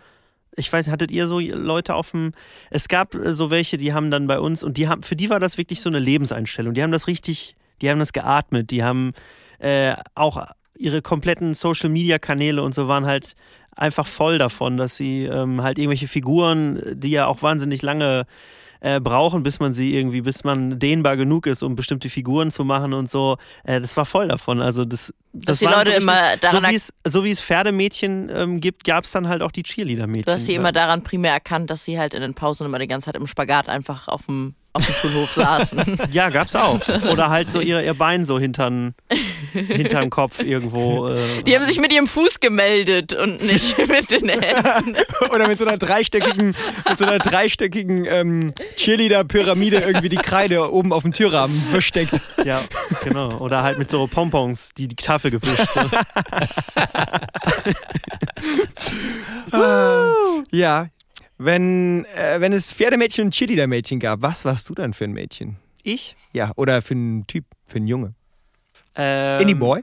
Ich 0.56 0.72
weiß, 0.72 0.88
hattet 0.88 1.10
ihr 1.10 1.28
so 1.28 1.38
Leute 1.38 1.94
auf 1.94 2.10
dem. 2.10 2.32
Es 2.70 2.88
gab 2.88 3.14
äh, 3.14 3.32
so 3.32 3.50
welche, 3.50 3.76
die 3.76 3.92
haben 3.92 4.10
dann 4.10 4.26
bei 4.26 4.40
uns 4.40 4.62
und 4.62 4.76
die 4.76 4.88
haben, 4.88 5.02
für 5.02 5.16
die 5.16 5.30
war 5.30 5.40
das 5.40 5.58
wirklich 5.58 5.80
so 5.80 5.90
eine 5.90 5.98
Lebenseinstellung. 5.98 6.74
Die 6.74 6.82
haben 6.82 6.92
das 6.92 7.06
richtig, 7.06 7.56
die 7.82 7.90
haben 7.90 7.98
das 7.98 8.12
geatmet, 8.12 8.70
die 8.70 8.82
haben 8.82 9.12
äh, 9.58 9.94
auch 10.14 10.46
ihre 10.78 11.02
kompletten 11.02 11.54
Social 11.54 11.88
Media 11.88 12.18
Kanäle 12.18 12.62
und 12.62 12.74
so 12.74 12.88
waren 12.88 13.06
halt 13.06 13.34
einfach 13.74 14.06
voll 14.06 14.38
davon, 14.38 14.76
dass 14.76 14.96
sie 14.96 15.24
ähm, 15.24 15.62
halt 15.62 15.78
irgendwelche 15.78 16.08
Figuren, 16.08 16.80
die 16.92 17.10
ja 17.10 17.26
auch 17.26 17.42
wahnsinnig 17.42 17.82
lange 17.82 18.26
äh, 18.80 19.00
brauchen, 19.00 19.42
bis 19.42 19.60
man 19.60 19.72
sie 19.72 19.96
irgendwie, 19.96 20.20
bis 20.20 20.44
man 20.44 20.78
dehnbar 20.78 21.16
genug 21.16 21.46
ist, 21.46 21.62
um 21.62 21.76
bestimmte 21.76 22.08
Figuren 22.08 22.50
zu 22.50 22.64
machen 22.64 22.92
und 22.92 23.10
so. 23.10 23.36
Äh, 23.64 23.80
das 23.80 23.96
war 23.96 24.06
voll 24.06 24.28
davon. 24.28 24.60
Also 24.60 24.84
das, 24.84 25.12
das 25.32 25.58
die 25.58 25.66
waren 25.66 25.78
Leute 25.78 25.92
so 25.92 25.96
immer 25.98 26.36
daran 26.36 26.64
so 26.64 26.70
wie 26.70 26.74
es 26.74 26.92
so 27.04 27.24
wie 27.24 27.30
es 27.30 27.40
Pferdemädchen 27.40 28.30
ähm, 28.34 28.60
gibt, 28.60 28.84
gab 28.84 29.04
es 29.04 29.12
dann 29.12 29.28
halt 29.28 29.42
auch 29.42 29.52
die 29.52 29.62
Cheerleader-Mädchen. 29.62 30.26
Du 30.26 30.32
hast 30.32 30.46
sie 30.46 30.54
immer 30.54 30.72
daran 30.72 31.02
primär 31.02 31.32
erkannt, 31.32 31.70
dass 31.70 31.84
sie 31.84 31.98
halt 31.98 32.14
in 32.14 32.20
den 32.20 32.34
Pausen 32.34 32.66
immer 32.66 32.78
die 32.78 32.88
ganze 32.88 33.06
Zeit 33.06 33.16
im 33.16 33.26
Spagat 33.26 33.68
einfach 33.68 34.08
auf 34.08 34.26
dem, 34.26 34.54
auf 34.76 34.86
dem 34.86 34.94
Schulhof 34.94 35.32
saßen. 35.32 35.98
Ja, 36.12 36.30
gab's 36.30 36.54
auch. 36.54 36.80
Oder 37.10 37.30
halt 37.30 37.50
so 37.52 37.60
ihr, 37.60 37.82
ihr 37.82 37.94
Bein 37.94 38.24
so 38.24 38.38
hintern, 38.38 38.94
hintern 39.52 40.08
Kopf 40.10 40.42
irgendwo. 40.42 41.08
Äh, 41.08 41.42
Die 41.46 41.54
haben 41.56 41.64
sich 41.66 41.80
mit 41.80 41.92
ihrem 41.92 42.06
Fuß 42.06 42.40
gemeldet 42.40 43.12
und 43.12 43.42
nicht 43.42 43.76
mit 43.88 44.10
den 44.10 44.28
Händen. 44.28 44.96
Oder 45.32 45.48
mit 45.48 45.58
so 45.58 45.66
einer 45.66 45.78
dreistöckigen, 45.78 46.54
mit 46.88 46.98
so 46.98 47.04
einer 47.04 47.18
dreistöckigen 47.18 48.04
ähm, 48.06 48.52
Cheerleader-Pyramide 48.76 49.78
irgendwie 49.80 50.08
die 50.08 50.16
Kreide 50.16 50.72
oben 50.72 50.92
auf 50.92 51.02
dem 51.02 51.12
Türrahmen 51.12 51.56
versteckt. 51.70 52.12
ja, 52.44 52.62
genau. 53.04 53.38
Oder 53.38 53.62
halt 53.62 53.78
mit 53.78 53.90
so 53.90 54.06
Pompons, 54.06 54.70
die 54.76 54.88
die 54.88 54.96
Tafel 54.96 55.30
gefischt 55.30 55.68
sind. 55.72 55.90
Ja. 60.50 60.88
Wenn, 61.38 62.04
äh, 62.16 62.40
wenn 62.40 62.52
es 62.52 62.72
Pferdemädchen 62.72 63.26
und 63.26 63.34
Cheerleader-Mädchen 63.34 64.00
gab, 64.00 64.22
was 64.22 64.44
warst 64.44 64.68
du 64.70 64.74
dann 64.74 64.94
für 64.94 65.04
ein 65.04 65.12
Mädchen? 65.12 65.56
Ich? 65.82 66.16
Ja, 66.32 66.52
oder 66.56 66.80
für 66.82 66.94
einen 66.94 67.26
Typ, 67.26 67.44
für 67.66 67.76
einen 67.76 67.86
Junge? 67.88 68.14
Ähm, 68.94 69.42
Indie 69.42 69.54
Boy? 69.54 69.82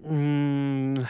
mh, 0.00 1.06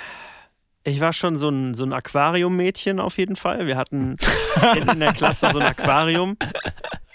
Ich 0.84 1.00
war 1.00 1.12
schon 1.12 1.38
so 1.38 1.48
ein, 1.48 1.74
so 1.74 1.84
ein 1.84 1.92
Aquarium-Mädchen 1.92 3.00
auf 3.00 3.18
jeden 3.18 3.36
Fall. 3.36 3.66
Wir 3.66 3.76
hatten 3.76 4.16
in, 4.76 4.88
in 4.88 5.00
der 5.00 5.12
Klasse 5.12 5.50
so 5.52 5.58
ein 5.58 5.66
Aquarium. 5.66 6.36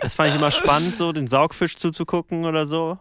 Das 0.02 0.14
fand 0.14 0.30
ich 0.30 0.36
immer 0.36 0.52
spannend, 0.52 0.96
so 0.96 1.12
den 1.12 1.28
Saugfisch 1.28 1.76
zuzugucken 1.76 2.46
oder 2.46 2.66
so. 2.66 2.98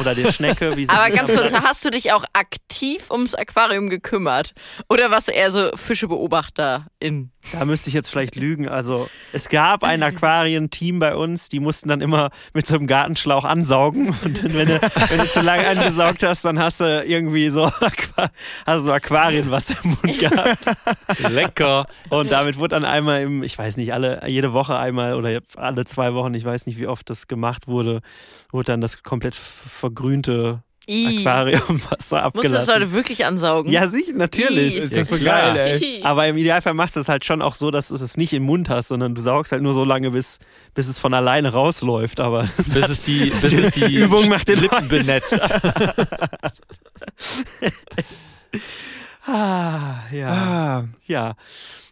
Oder 0.00 0.16
der 0.16 0.32
Schnecke. 0.32 0.76
Wie 0.76 0.84
sie 0.84 0.90
Aber 0.90 1.08
ganz 1.14 1.32
kurz, 1.32 1.52
hast 1.52 1.84
du 1.84 1.90
dich 1.90 2.12
auch 2.12 2.24
aktiv 2.32 3.10
ums 3.10 3.36
Aquarium 3.36 3.88
gekümmert? 3.88 4.52
Oder 4.88 5.12
warst 5.12 5.28
du 5.28 5.32
eher 5.32 5.52
so 5.52 5.70
Fischebeobachter 5.76 6.86
in? 6.98 7.30
Da 7.52 7.64
müsste 7.64 7.88
ich 7.88 7.94
jetzt 7.94 8.10
vielleicht 8.10 8.36
lügen. 8.36 8.68
Also, 8.68 9.08
es 9.32 9.48
gab 9.48 9.82
ein 9.82 10.02
Aquarienteam 10.02 10.98
bei 10.98 11.14
uns, 11.16 11.48
die 11.48 11.58
mussten 11.58 11.88
dann 11.88 12.00
immer 12.00 12.30
mit 12.52 12.66
so 12.66 12.74
einem 12.74 12.86
Gartenschlauch 12.86 13.44
ansaugen. 13.44 14.14
Und 14.24 14.44
dann, 14.44 14.54
wenn 14.54 14.68
du, 14.68 14.80
wenn 14.80 15.18
du 15.18 15.26
zu 15.26 15.40
lange 15.40 15.66
angesaugt 15.66 16.22
hast, 16.22 16.44
dann 16.44 16.58
hast 16.58 16.80
du 16.80 17.02
irgendwie 17.04 17.48
so, 17.48 17.70
hast 18.66 18.84
so 18.84 18.92
Aquarienwasser 18.92 19.74
im 19.82 19.90
Mund 19.90 20.18
gehabt. 20.18 20.66
Lecker. 21.30 21.86
Und 22.10 22.30
damit 22.30 22.58
wurde 22.58 22.74
dann 22.74 22.84
einmal 22.84 23.22
im, 23.22 23.42
ich 23.42 23.56
weiß 23.56 23.78
nicht, 23.78 23.94
alle, 23.94 24.22
jede 24.26 24.52
Woche 24.52 24.78
einmal 24.78 25.14
oder 25.14 25.40
alle 25.56 25.84
zwei 25.86 26.12
Wochen, 26.12 26.34
ich 26.40 26.46
weiß 26.46 26.66
nicht, 26.66 26.78
wie 26.78 26.86
oft 26.86 27.08
das 27.10 27.28
gemacht 27.28 27.68
wurde, 27.68 28.00
wurde 28.50 28.66
dann 28.72 28.80
das 28.80 29.02
komplett 29.02 29.34
vergrünte 29.36 30.62
I. 30.88 31.18
Aquariumwasser 31.20 31.76
Musst 31.78 32.10
du 32.10 32.16
das 32.16 32.22
abgelassen. 32.24 32.72
Leute 32.72 32.92
wirklich 32.92 33.24
ansaugen? 33.24 33.70
Ja, 33.70 33.86
sicher, 33.86 34.12
natürlich. 34.14 34.76
I. 34.76 34.78
Ist 34.80 34.92
Ja, 34.92 34.98
das 35.00 35.08
so 35.10 35.16
klar. 35.18 35.54
geil, 35.54 35.78
ey. 35.82 35.98
I. 36.00 36.02
Aber 36.02 36.26
im 36.26 36.36
Idealfall 36.36 36.74
machst 36.74 36.96
du 36.96 37.00
es 37.00 37.08
halt 37.08 37.24
schon 37.24 37.42
auch 37.42 37.54
so, 37.54 37.70
dass 37.70 37.88
du 37.88 37.94
es 37.96 38.16
nicht 38.16 38.32
im 38.32 38.42
Mund 38.42 38.68
hast, 38.70 38.88
sondern 38.88 39.14
du 39.14 39.20
saugst 39.20 39.52
halt 39.52 39.62
nur 39.62 39.74
so 39.74 39.84
lange, 39.84 40.10
bis, 40.10 40.38
bis 40.74 40.88
es 40.88 40.98
von 40.98 41.14
alleine 41.14 41.52
rausläuft. 41.52 42.18
Aber 42.18 42.48
das 42.56 42.70
Bis 42.70 42.88
es 42.88 43.02
die, 43.02 43.30
bis 43.40 43.52
es 43.52 43.70
die 43.72 43.84
Übung 43.94 44.28
macht 44.28 44.48
den 44.48 44.58
Lippen 44.58 44.88
benetzt. 44.88 45.40
ah, 49.26 50.00
ja. 50.10 50.30
Ah, 50.32 50.88
ja. 51.06 51.34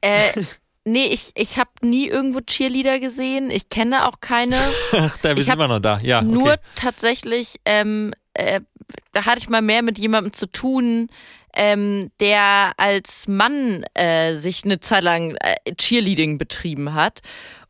Äh, 0.01 0.43
nee, 0.89 1.07
ich, 1.07 1.31
ich 1.35 1.59
habe 1.59 1.71
nie 1.83 2.09
irgendwo 2.09 2.41
Cheerleader 2.41 2.99
gesehen. 2.99 3.51
Ich 3.51 3.69
kenne 3.69 4.09
auch 4.09 4.21
keine. 4.21 4.57
Ach, 4.93 5.17
da, 5.19 5.37
wir 5.37 5.43
sind 5.43 5.55
immer 5.55 5.69
noch 5.69 5.81
da. 5.81 6.01
Ja, 6.03 6.23
Nur 6.23 6.53
okay. 6.53 6.61
tatsächlich, 6.75 7.61
ähm, 7.65 8.13
äh, 8.35 8.61
da 9.13 9.27
hatte 9.27 9.39
ich 9.39 9.49
mal 9.49 9.63
mehr 9.63 9.83
mit 9.83 9.99
jemandem 9.99 10.33
zu 10.33 10.51
tun, 10.51 11.09
ähm, 11.55 12.11
der 12.21 12.73
als 12.77 13.27
Mann 13.27 13.85
äh, 13.95 14.35
sich 14.37 14.65
eine 14.65 14.81
Zeit 14.81 15.03
lang 15.03 15.37
äh, 15.37 15.75
Cheerleading 15.77 16.39
betrieben 16.39 16.95
hat. 16.95 17.21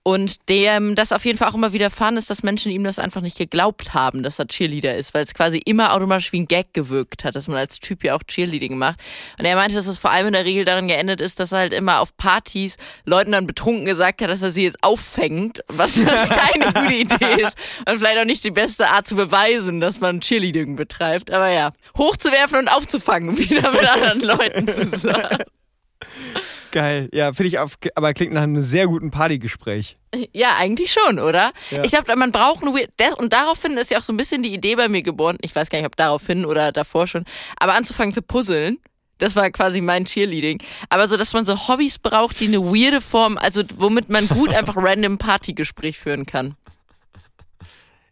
Und 0.08 0.48
dem 0.48 0.94
das 0.94 1.12
auf 1.12 1.26
jeden 1.26 1.36
Fall 1.36 1.50
auch 1.50 1.54
immer 1.54 1.74
widerfahren 1.74 2.16
ist, 2.16 2.30
dass 2.30 2.42
Menschen 2.42 2.72
ihm 2.72 2.82
das 2.82 2.98
einfach 2.98 3.20
nicht 3.20 3.36
geglaubt 3.36 3.92
haben, 3.92 4.22
dass 4.22 4.38
er 4.38 4.46
Cheerleader 4.46 4.96
ist, 4.96 5.12
weil 5.12 5.22
es 5.22 5.34
quasi 5.34 5.58
immer 5.58 5.92
automatisch 5.92 6.32
wie 6.32 6.40
ein 6.40 6.48
Gag 6.48 6.72
gewirkt 6.72 7.24
hat, 7.24 7.36
dass 7.36 7.46
man 7.46 7.58
als 7.58 7.78
Typ 7.78 8.02
ja 8.02 8.14
auch 8.14 8.22
Cheerleading 8.22 8.78
macht. 8.78 9.00
Und 9.38 9.44
er 9.44 9.54
meinte, 9.54 9.76
dass 9.76 9.86
es 9.86 9.98
vor 9.98 10.10
allem 10.10 10.28
in 10.28 10.32
der 10.32 10.46
Regel 10.46 10.64
daran 10.64 10.88
geendet 10.88 11.20
ist, 11.20 11.40
dass 11.40 11.52
er 11.52 11.58
halt 11.58 11.74
immer 11.74 12.00
auf 12.00 12.16
Partys 12.16 12.78
Leuten 13.04 13.32
dann 13.32 13.46
betrunken 13.46 13.84
gesagt 13.84 14.22
hat, 14.22 14.30
dass 14.30 14.40
er 14.40 14.50
sie 14.50 14.64
jetzt 14.64 14.82
auffängt, 14.82 15.62
was 15.68 15.96
keine 16.06 16.72
gute 16.72 16.94
Idee 16.94 17.42
ist 17.42 17.58
und 17.86 17.98
vielleicht 17.98 18.18
auch 18.18 18.24
nicht 18.24 18.44
die 18.44 18.50
beste 18.50 18.88
Art 18.88 19.06
zu 19.06 19.14
beweisen, 19.14 19.78
dass 19.82 20.00
man 20.00 20.22
Cheerleading 20.22 20.76
betreibt. 20.76 21.30
Aber 21.30 21.50
ja, 21.50 21.74
hochzuwerfen 21.98 22.60
und 22.60 22.68
aufzufangen, 22.68 23.36
wieder 23.50 23.70
mit 23.72 23.86
anderen 23.86 24.20
Leuten 24.20 24.68
zusammen. 24.68 25.36
geil. 26.70 27.08
Ja, 27.12 27.32
finde 27.32 27.48
ich 27.48 27.58
auf, 27.58 27.78
aber 27.94 28.14
klingt 28.14 28.32
nach 28.32 28.42
einem 28.42 28.62
sehr 28.62 28.86
guten 28.86 29.10
Partygespräch. 29.10 29.96
Ja, 30.32 30.56
eigentlich 30.56 30.92
schon, 30.92 31.18
oder? 31.18 31.52
Ja. 31.70 31.84
Ich 31.84 31.90
glaube, 31.90 32.14
man 32.16 32.32
braucht 32.32 32.62
einen 32.62 32.74
Weird. 32.74 32.90
Und 33.18 33.32
daraufhin 33.32 33.76
ist 33.76 33.90
ja 33.90 33.98
auch 33.98 34.02
so 34.02 34.12
ein 34.12 34.16
bisschen 34.16 34.42
die 34.42 34.54
Idee 34.54 34.76
bei 34.76 34.88
mir 34.88 35.02
geboren. 35.02 35.36
Ich 35.42 35.54
weiß 35.54 35.68
gar 35.70 35.78
nicht, 35.78 35.86
ob 35.86 35.96
daraufhin 35.96 36.44
oder 36.46 36.72
davor 36.72 37.06
schon. 37.06 37.24
Aber 37.58 37.74
anzufangen 37.74 38.14
zu 38.14 38.22
puzzeln. 38.22 38.78
Das 39.18 39.34
war 39.34 39.50
quasi 39.50 39.80
mein 39.80 40.04
Cheerleading. 40.04 40.62
Aber 40.88 41.08
so, 41.08 41.16
dass 41.16 41.32
man 41.32 41.44
so 41.44 41.68
Hobbys 41.68 41.98
braucht, 41.98 42.40
die 42.40 42.46
eine 42.46 42.60
weirde 42.60 43.00
Form, 43.00 43.36
also 43.36 43.62
womit 43.76 44.08
man 44.08 44.28
gut 44.28 44.48
einfach 44.54 44.76
random 44.76 45.18
Partygespräch 45.18 45.98
führen 45.98 46.24
kann. 46.24 46.54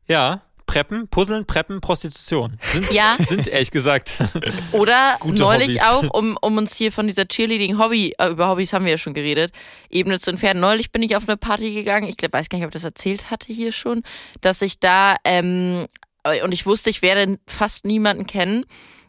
Ja, 0.08 0.42
Preppen, 0.76 1.08
Puzzeln, 1.08 1.46
Preppen, 1.46 1.80
Prostitution. 1.80 2.58
Sind, 2.70 2.92
Ja. 2.92 3.16
sind 3.26 3.48
ehrlich 3.48 3.70
gesagt. 3.70 4.16
Oder 4.72 5.18
neulich 5.24 5.82
Hobbys. 5.82 5.82
auch, 6.10 6.14
um, 6.14 6.36
um 6.42 6.58
uns 6.58 6.76
hier 6.76 6.92
von 6.92 7.06
dieser 7.06 7.26
Cheerleading-Hobby, 7.26 8.12
äh, 8.18 8.28
über 8.28 8.48
Hobbys 8.50 8.74
haben 8.74 8.84
wir 8.84 8.92
ja 8.92 8.98
schon 8.98 9.14
geredet, 9.14 9.52
Ebene 9.88 10.20
zu 10.20 10.30
entfernen. 10.30 10.60
Neulich 10.60 10.92
bin 10.92 11.02
ich 11.02 11.16
auf 11.16 11.26
eine 11.26 11.38
Party 11.38 11.72
gegangen, 11.72 12.06
ich 12.06 12.18
glaub, 12.18 12.34
weiß 12.34 12.50
gar 12.50 12.58
nicht, 12.58 12.66
ob 12.66 12.72
ich 12.72 12.82
das 12.82 12.84
erzählt 12.84 13.30
hatte 13.30 13.54
hier 13.54 13.72
schon, 13.72 14.02
dass 14.42 14.60
ich 14.60 14.78
da, 14.78 15.16
ähm, 15.24 15.86
äh, 16.24 16.42
und 16.42 16.52
ich 16.52 16.66
wusste, 16.66 16.90
ich 16.90 17.00
werde 17.00 17.38
fast 17.46 17.86
niemanden 17.86 18.26
kennen. 18.26 18.66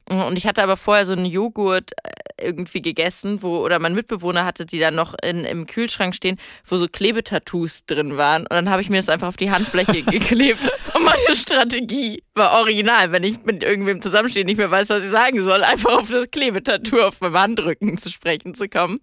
Und 0.10 0.38
ich 0.38 0.48
hatte 0.48 0.64
aber 0.64 0.78
vorher 0.78 1.06
so 1.06 1.12
einen 1.12 1.26
Joghurt 1.26 1.92
äh, 2.02 2.12
irgendwie 2.40 2.82
gegessen, 2.82 3.42
wo, 3.42 3.58
oder 3.58 3.80
mein 3.80 3.94
Mitbewohner 3.94 4.46
hatte 4.46 4.66
die 4.66 4.80
dann 4.80 4.96
noch 4.96 5.16
in, 5.24 5.46
im 5.46 5.68
Kühlschrank 5.68 6.16
stehen, 6.16 6.38
wo 6.66 6.78
so 6.78 6.88
Klebetattoos 6.88 7.86
drin 7.86 8.18
waren. 8.18 8.44
Und 8.44 8.52
dann 8.52 8.70
habe 8.70 8.82
ich 8.82 8.90
mir 8.90 8.98
das 8.98 9.10
einfach 9.10 9.28
auf 9.28 9.38
die 9.38 9.52
Handfläche 9.52 10.04
geklebt. 10.12 10.60
Und 10.94 11.04
meine 11.04 11.36
Strategie 11.36 12.24
war 12.38 12.60
original, 12.60 13.12
wenn 13.12 13.24
ich 13.24 13.44
mit 13.44 13.64
irgendwem 13.64 14.02
zusammenstehe 14.02 14.44
und 14.44 14.48
nicht 14.48 14.58
mehr 14.58 14.72
weiß, 14.72 14.90
was 14.90 15.04
ich 15.04 15.10
sagen 15.12 15.42
soll, 15.44 15.64
einfach 15.64 15.98
auf 15.98 16.10
das 16.10 16.30
Klebetattoo 16.32 17.00
auf 17.02 17.20
meinem 17.22 17.38
Handrücken 17.38 17.98
zu 17.98 18.10
sprechen 18.10 18.54
zu 18.56 18.70
kommen. 18.70 19.00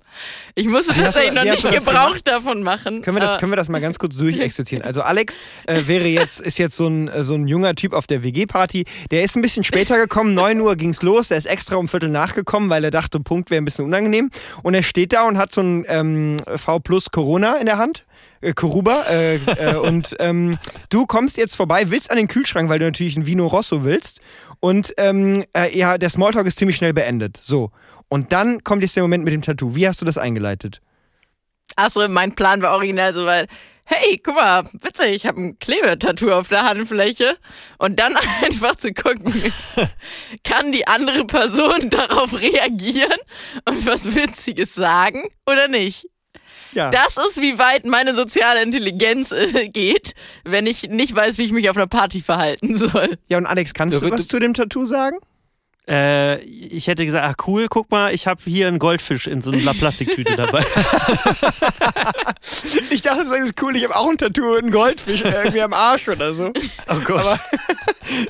Ich 0.54 0.66
musste 0.66 0.94
hast 0.96 1.02
tatsächlich 1.04 1.30
du- 1.34 1.44
noch 1.44 1.44
nicht 1.70 1.84
Gebrauch 1.84 2.16
davon 2.24 2.62
machen. 2.62 3.02
Können 3.02 3.16
wir 3.16 3.20
das, 3.20 3.30
aber- 3.32 3.40
können 3.40 3.52
wir 3.52 3.56
das 3.56 3.68
mal 3.68 3.80
ganz 3.80 3.98
kurz 3.98 4.16
durchexerzieren? 4.16 4.84
Also 4.84 5.02
Alex 5.02 5.40
äh, 5.66 5.82
wäre 5.86 6.06
jetzt, 6.06 6.40
ist 6.40 6.58
jetzt 6.58 6.76
so 6.76 6.86
ein, 6.86 7.08
äh, 7.08 7.24
so 7.24 7.34
ein 7.34 7.46
junger 7.48 7.74
Typ 7.74 7.92
auf 7.92 8.06
der 8.06 8.22
WG-Party. 8.22 8.84
Der 9.10 9.22
ist 9.24 9.36
ein 9.36 9.42
bisschen 9.42 9.64
später 9.64 9.98
gekommen, 9.98 10.34
9 10.34 10.60
Uhr 10.60 10.76
ging's 10.76 11.02
los. 11.02 11.30
Er 11.30 11.38
ist 11.38 11.46
extra 11.46 11.76
um 11.76 11.88
Viertel 11.88 12.08
nachgekommen, 12.08 12.70
weil 12.70 12.84
er 12.84 12.90
dachte, 12.90 13.20
Punkt 13.20 13.50
wäre 13.50 13.60
ein 13.60 13.64
bisschen 13.64 13.84
unangenehm. 13.84 14.30
Und 14.62 14.74
er 14.74 14.82
steht 14.82 15.12
da 15.12 15.24
und 15.26 15.38
hat 15.38 15.52
so 15.54 15.60
ein 15.60 15.84
ähm, 15.88 16.36
V 16.56 16.78
plus 16.78 17.10
Corona 17.10 17.56
in 17.56 17.66
der 17.66 17.78
Hand. 17.78 18.04
Äh, 18.44 18.52
Koruba. 18.52 19.04
Äh, 19.08 19.36
äh, 19.36 19.76
und 19.76 20.14
ähm, 20.18 20.58
du 20.90 21.06
kommst 21.06 21.36
jetzt 21.36 21.56
vorbei, 21.56 21.90
willst 21.90 22.10
an 22.10 22.16
den 22.16 22.28
Kühlschrank, 22.28 22.68
weil 22.68 22.78
du 22.78 22.84
natürlich 22.84 23.16
ein 23.16 23.26
Vino 23.26 23.46
Rosso 23.46 23.84
willst. 23.84 24.20
Und 24.60 24.94
ähm, 24.98 25.44
äh, 25.56 25.76
ja, 25.76 25.98
der 25.98 26.10
Smalltalk 26.10 26.46
ist 26.46 26.58
ziemlich 26.58 26.76
schnell 26.76 26.92
beendet. 26.92 27.38
So. 27.40 27.70
Und 28.08 28.32
dann 28.32 28.62
kommt 28.62 28.82
jetzt 28.82 28.96
der 28.96 29.02
Moment 29.02 29.24
mit 29.24 29.32
dem 29.32 29.42
Tattoo. 29.42 29.74
Wie 29.74 29.88
hast 29.88 30.00
du 30.00 30.04
das 30.04 30.18
eingeleitet? 30.18 30.80
Achso, 31.76 32.06
mein 32.08 32.34
Plan 32.34 32.62
war 32.62 32.74
original 32.74 33.14
soweit. 33.14 33.48
Hey, 33.86 34.18
guck 34.24 34.36
mal, 34.36 34.64
witzig, 34.80 35.10
ich 35.10 35.26
habe 35.26 35.42
ein 35.42 35.58
Klebetattoo 35.58 36.30
auf 36.30 36.48
der 36.48 36.64
Handfläche. 36.64 37.36
Und 37.78 37.98
dann 37.98 38.16
einfach 38.42 38.76
zu 38.76 38.92
gucken, 38.92 39.32
kann 40.44 40.72
die 40.72 40.86
andere 40.86 41.26
Person 41.26 41.90
darauf 41.90 42.32
reagieren 42.32 43.18
und 43.66 43.84
was 43.86 44.14
Witziges 44.14 44.74
sagen 44.74 45.28
oder 45.46 45.68
nicht? 45.68 46.06
Ja. 46.74 46.90
Das 46.90 47.16
ist, 47.16 47.40
wie 47.40 47.58
weit 47.58 47.84
meine 47.84 48.14
soziale 48.14 48.62
Intelligenz 48.62 49.30
äh, 49.32 49.68
geht, 49.68 50.14
wenn 50.44 50.66
ich 50.66 50.84
nicht 50.88 51.14
weiß, 51.14 51.38
wie 51.38 51.44
ich 51.44 51.52
mich 51.52 51.70
auf 51.70 51.76
einer 51.76 51.86
Party 51.86 52.20
verhalten 52.20 52.76
soll. 52.78 53.16
Ja, 53.28 53.38
und 53.38 53.46
Alex, 53.46 53.74
kannst 53.74 53.94
du 53.96 54.04
Du- 54.06 54.10
was 54.12 54.22
du- 54.22 54.28
zu 54.28 54.38
dem 54.40 54.54
Tattoo 54.54 54.86
sagen? 54.86 55.16
Äh, 55.86 56.40
ich 56.42 56.86
hätte 56.86 57.04
gesagt, 57.04 57.26
ach 57.38 57.46
cool, 57.46 57.66
guck 57.68 57.90
mal, 57.90 58.14
ich 58.14 58.26
habe 58.26 58.40
hier 58.44 58.68
einen 58.68 58.78
Goldfisch 58.78 59.26
in 59.26 59.42
so 59.42 59.50
einer 59.50 59.74
Plastiktüte 59.74 60.34
dabei. 60.36 60.64
Ich 62.90 63.02
dachte, 63.02 63.24
das 63.24 63.40
ist 63.40 63.62
cool, 63.62 63.76
ich 63.76 63.84
habe 63.84 63.94
auch 63.96 64.08
ein 64.08 64.16
Tattoo, 64.18 64.54
einen 64.56 64.70
Goldfisch 64.70 65.22
irgendwie 65.22 65.60
am 65.60 65.72
Arsch 65.72 66.08
oder 66.08 66.34
so. 66.34 66.52
Oh 66.88 67.00
Gott. 67.04 67.26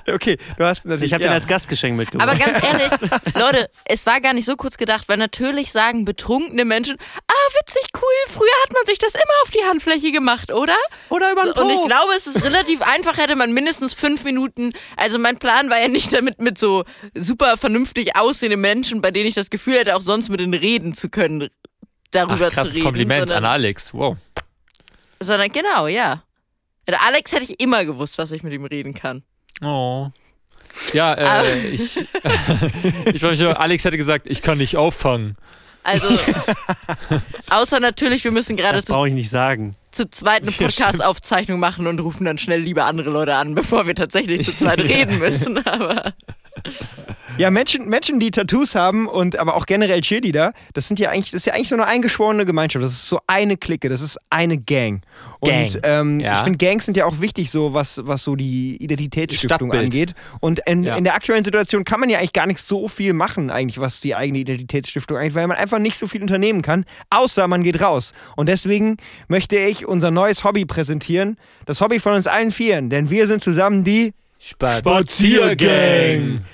Okay, 0.09 0.38
du 0.57 0.64
hast 0.64 0.85
natürlich. 0.85 1.07
ich 1.11 1.12
habe 1.14 1.24
ja. 1.24 1.30
den 1.30 1.35
als 1.35 1.48
Gastgeschenk 1.48 1.96
mitgebracht. 1.96 2.28
Aber 2.28 2.38
ganz 2.38 2.62
ehrlich, 2.64 3.11
Leute, 3.35 3.68
es 3.87 4.07
war 4.07 4.20
gar 4.20 4.33
nicht 4.33 4.44
so 4.44 4.54
kurz 4.54 4.76
gedacht, 4.78 5.09
weil 5.09 5.16
natürlich 5.16 5.72
sagen 5.72 6.04
betrunkene 6.04 6.64
Menschen, 6.64 6.96
witzig, 7.61 7.83
cool, 7.94 8.33
früher 8.33 8.62
hat 8.64 8.72
man 8.72 8.87
sich 8.87 8.98
das 8.98 9.14
immer 9.14 9.35
auf 9.42 9.50
die 9.50 9.64
Handfläche 9.64 10.12
gemacht, 10.12 10.52
oder? 10.52 10.76
Oder 11.09 11.33
über 11.33 11.44
den 11.44 11.54
Po. 11.54 11.62
Und 11.62 11.70
ich 11.70 11.85
glaube, 11.85 12.12
es 12.16 12.26
ist 12.26 12.44
relativ 12.44 12.83
einfach, 12.94 13.16
hätte 13.16 13.37
man 13.37 13.52
mindestens 13.52 13.94
fünf 13.94 14.24
Minuten. 14.24 14.72
Also 14.96 15.18
mein 15.18 15.38
Plan 15.38 15.70
war 15.70 15.80
ja 15.80 15.88
nicht 15.88 16.12
damit 16.12 16.40
mit 16.40 16.59
so 16.59 16.85
super 17.14 17.57
vernünftig 17.57 18.16
aussehenden 18.16 18.61
Menschen, 18.61 19.00
bei 19.00 19.11
denen 19.11 19.26
ich 19.28 19.35
das 19.35 19.50
Gefühl 19.50 19.78
hätte, 19.78 19.96
auch 19.96 20.02
sonst 20.02 20.28
mit 20.28 20.40
denen 20.40 20.54
reden 20.54 20.94
zu 20.94 21.09
können, 21.09 21.48
Ach, 21.50 21.88
darüber 22.11 22.48
zu 22.48 22.54
krasses 22.54 22.74
reden. 22.74 22.85
Kompliment 22.85 23.28
sondern, 23.28 23.44
an 23.44 23.50
Alex. 23.52 23.94
Wow. 23.94 24.16
sondern 25.20 25.50
genau, 25.50 25.87
ja. 25.87 26.22
Der 26.87 27.02
Alex 27.02 27.33
hätte 27.33 27.44
ich 27.44 27.61
immer 27.61 27.85
gewusst, 27.85 28.18
was 28.18 28.30
ich 28.30 28.42
mit 28.42 28.52
ihm 28.52 28.64
reden 28.64 28.94
kann. 28.94 29.22
Oh. 29.62 30.11
Ja, 30.92 31.14
äh, 31.14 31.68
ich, 31.68 31.96
ich 33.07 33.22
war 33.22 33.30
mich, 33.30 33.38
so, 33.38 33.50
Alex 33.50 33.85
hätte 33.85 33.96
gesagt, 33.96 34.26
ich 34.28 34.42
kann 34.42 34.59
dich 34.59 34.76
auffangen. 34.76 35.37
Also, 35.84 36.06
außer 37.50 37.78
natürlich, 37.78 38.24
wir 38.24 38.30
müssen 38.30 38.56
gerade 38.56 38.76
das 38.76 38.86
brauche 38.86 39.08
ich 39.08 39.14
nicht 39.14 39.28
sagen. 39.30 39.76
zu 39.92 40.10
zweit 40.10 40.42
eine 40.42 40.50
Podcast-Aufzeichnung 40.58 41.60
machen 41.60 41.86
und 41.86 42.00
rufen 42.00 42.24
dann 42.24 42.38
schnell 42.38 42.60
lieber 42.60 42.86
andere 42.86 43.10
Leute 43.10 43.34
an, 43.34 43.54
bevor 43.54 43.86
wir 43.86 43.94
tatsächlich 43.94 44.44
zu 44.44 44.56
zweit 44.56 44.80
reden 44.82 45.18
müssen. 45.18 45.64
Aber 45.66 46.14
Ja, 47.36 47.50
Menschen, 47.50 47.88
Menschen, 47.88 48.20
die 48.20 48.30
Tattoos 48.30 48.76
haben 48.76 49.08
und 49.08 49.36
aber 49.36 49.56
auch 49.56 49.66
generell 49.66 50.00
Cheerleader, 50.02 50.52
das 50.72 50.86
sind 50.86 51.00
ja 51.00 51.10
eigentlich, 51.10 51.32
das 51.32 51.40
ist 51.40 51.46
ja 51.46 51.54
eigentlich 51.54 51.68
so 51.68 51.74
eine 51.74 51.86
eingeschworene 51.86 52.46
Gemeinschaft. 52.46 52.84
Das 52.84 52.92
ist 52.92 53.08
so 53.08 53.18
eine 53.26 53.56
Clique, 53.56 53.88
das 53.88 54.00
ist 54.00 54.18
eine 54.30 54.56
Gang. 54.56 55.02
Und 55.40 55.50
Gang, 55.50 55.68
ähm, 55.82 56.20
ja. 56.20 56.38
ich 56.38 56.44
finde, 56.44 56.58
Gangs 56.58 56.84
sind 56.84 56.96
ja 56.96 57.06
auch 57.06 57.20
wichtig, 57.20 57.50
so 57.50 57.74
was, 57.74 58.00
was 58.04 58.22
so 58.22 58.36
die 58.36 58.76
Identitätsstiftung 58.76 59.70
Stadtbild. 59.70 59.84
angeht. 59.84 60.14
Und 60.40 60.60
in, 60.66 60.84
Ja. 60.84 60.96
in 60.96 61.02
der 61.04 61.14
aktuellen 61.14 61.44
Situation 61.44 61.82
kann 61.84 61.98
man 61.98 62.08
ja 62.08 62.18
eigentlich 62.18 62.32
gar 62.32 62.46
nicht 62.46 62.60
so 62.60 62.86
viel 62.86 63.12
machen, 63.14 63.50
eigentlich, 63.50 63.80
was 63.80 64.00
die 64.00 64.14
eigene 64.14 64.38
Identitätsstiftung 64.38 65.16
angeht, 65.16 65.34
weil 65.34 65.48
man 65.48 65.56
einfach 65.56 65.80
nicht 65.80 65.98
so 65.98 66.06
viel 66.06 66.22
unternehmen 66.22 66.62
kann, 66.62 66.84
außer 67.10 67.48
man 67.48 67.64
geht 67.64 67.80
raus. 67.80 68.12
Und 68.36 68.48
deswegen 68.48 68.96
möchte 69.26 69.56
ich 69.56 69.86
unser 69.86 70.12
neues 70.12 70.44
Hobby 70.44 70.66
präsentieren. 70.66 71.36
Das 71.66 71.80
Hobby 71.80 71.98
von 71.98 72.12
uns 72.12 72.28
allen 72.28 72.52
Vieren, 72.52 72.90
denn 72.90 73.10
wir 73.10 73.26
sind 73.26 73.42
zusammen 73.42 73.82
die 73.82 74.12
Spaziergang. 74.38 76.44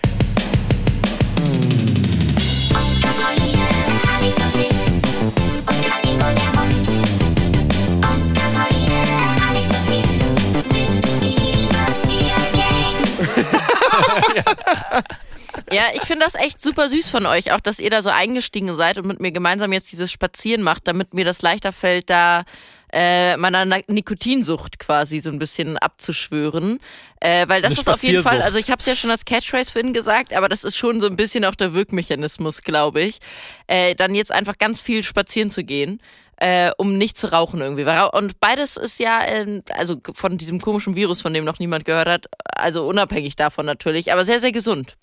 Ja, 15.73 15.85
ich 15.95 16.03
finde 16.03 16.25
das 16.25 16.35
echt 16.35 16.61
super 16.61 16.89
süß 16.89 17.11
von 17.11 17.27
euch, 17.27 17.53
auch 17.53 17.61
dass 17.61 17.79
ihr 17.79 17.91
da 17.91 18.03
so 18.03 18.11
eingestiegen 18.11 18.75
seid 18.77 18.99
und 18.99 19.07
mit 19.07 19.21
mir 19.21 19.31
gemeinsam 19.31 19.73
jetzt 19.73 19.93
dieses 19.93 20.11
Spazieren 20.11 20.63
macht, 20.63 20.89
damit 20.89 21.15
mir 21.15 21.25
das 21.25 21.43
leichter 21.43 21.73
fällt, 21.73 22.11
da 22.11 22.45
äh, 22.93 23.37
meiner 23.37 23.65
Nikotinsucht 23.65 24.79
quasi 24.79 25.21
so 25.21 25.31
ein 25.31 25.39
bisschen 25.39 25.79
abzuschwören. 25.79 26.81
Äh, 27.21 27.49
weil 27.49 27.63
das 27.63 27.73
Eine 27.73 27.81
ist 27.81 27.89
auf 27.89 28.03
jeden 28.03 28.23
Fall, 28.23 28.43
also 28.43 28.59
ich 28.59 28.71
habe 28.71 28.81
es 28.81 28.87
ja 28.87 28.97
schon 28.97 29.11
als 29.11 29.25
Catchphrase 29.25 29.73
vorhin 29.73 29.93
gesagt, 29.93 30.33
aber 30.33 30.49
das 30.49 30.65
ist 30.65 30.77
schon 30.77 31.01
so 31.01 31.07
ein 31.07 31.17
bisschen 31.17 31.45
auch 31.45 31.55
der 31.55 31.75
Wirkmechanismus, 31.75 32.63
glaube 32.63 33.03
ich. 33.03 33.19
Äh, 33.67 33.95
dann 33.95 34.15
jetzt 34.15 34.33
einfach 34.33 34.59
ganz 34.59 34.81
viel 34.81 35.03
spazieren 35.03 35.51
zu 35.51 35.65
gehen. 35.65 36.01
Äh, 36.43 36.71
um 36.79 36.97
nicht 36.97 37.19
zu 37.19 37.31
rauchen 37.31 37.61
irgendwie. 37.61 37.85
Und 38.17 38.41
beides 38.41 38.79
ist 38.79 38.99
ja, 38.99 39.23
äh, 39.23 39.61
also 39.75 39.99
von 40.15 40.39
diesem 40.39 40.59
komischen 40.59 40.97
Virus, 40.97 41.21
von 41.21 41.35
dem 41.35 41.45
noch 41.45 41.59
niemand 41.59 41.85
gehört 41.85 42.09
hat, 42.09 42.27
also 42.47 42.89
unabhängig 42.89 43.37
davon 43.37 43.67
natürlich, 43.67 44.11
aber 44.11 44.25
sehr, 44.25 44.41
sehr 44.41 44.51
gesund. 44.51 44.97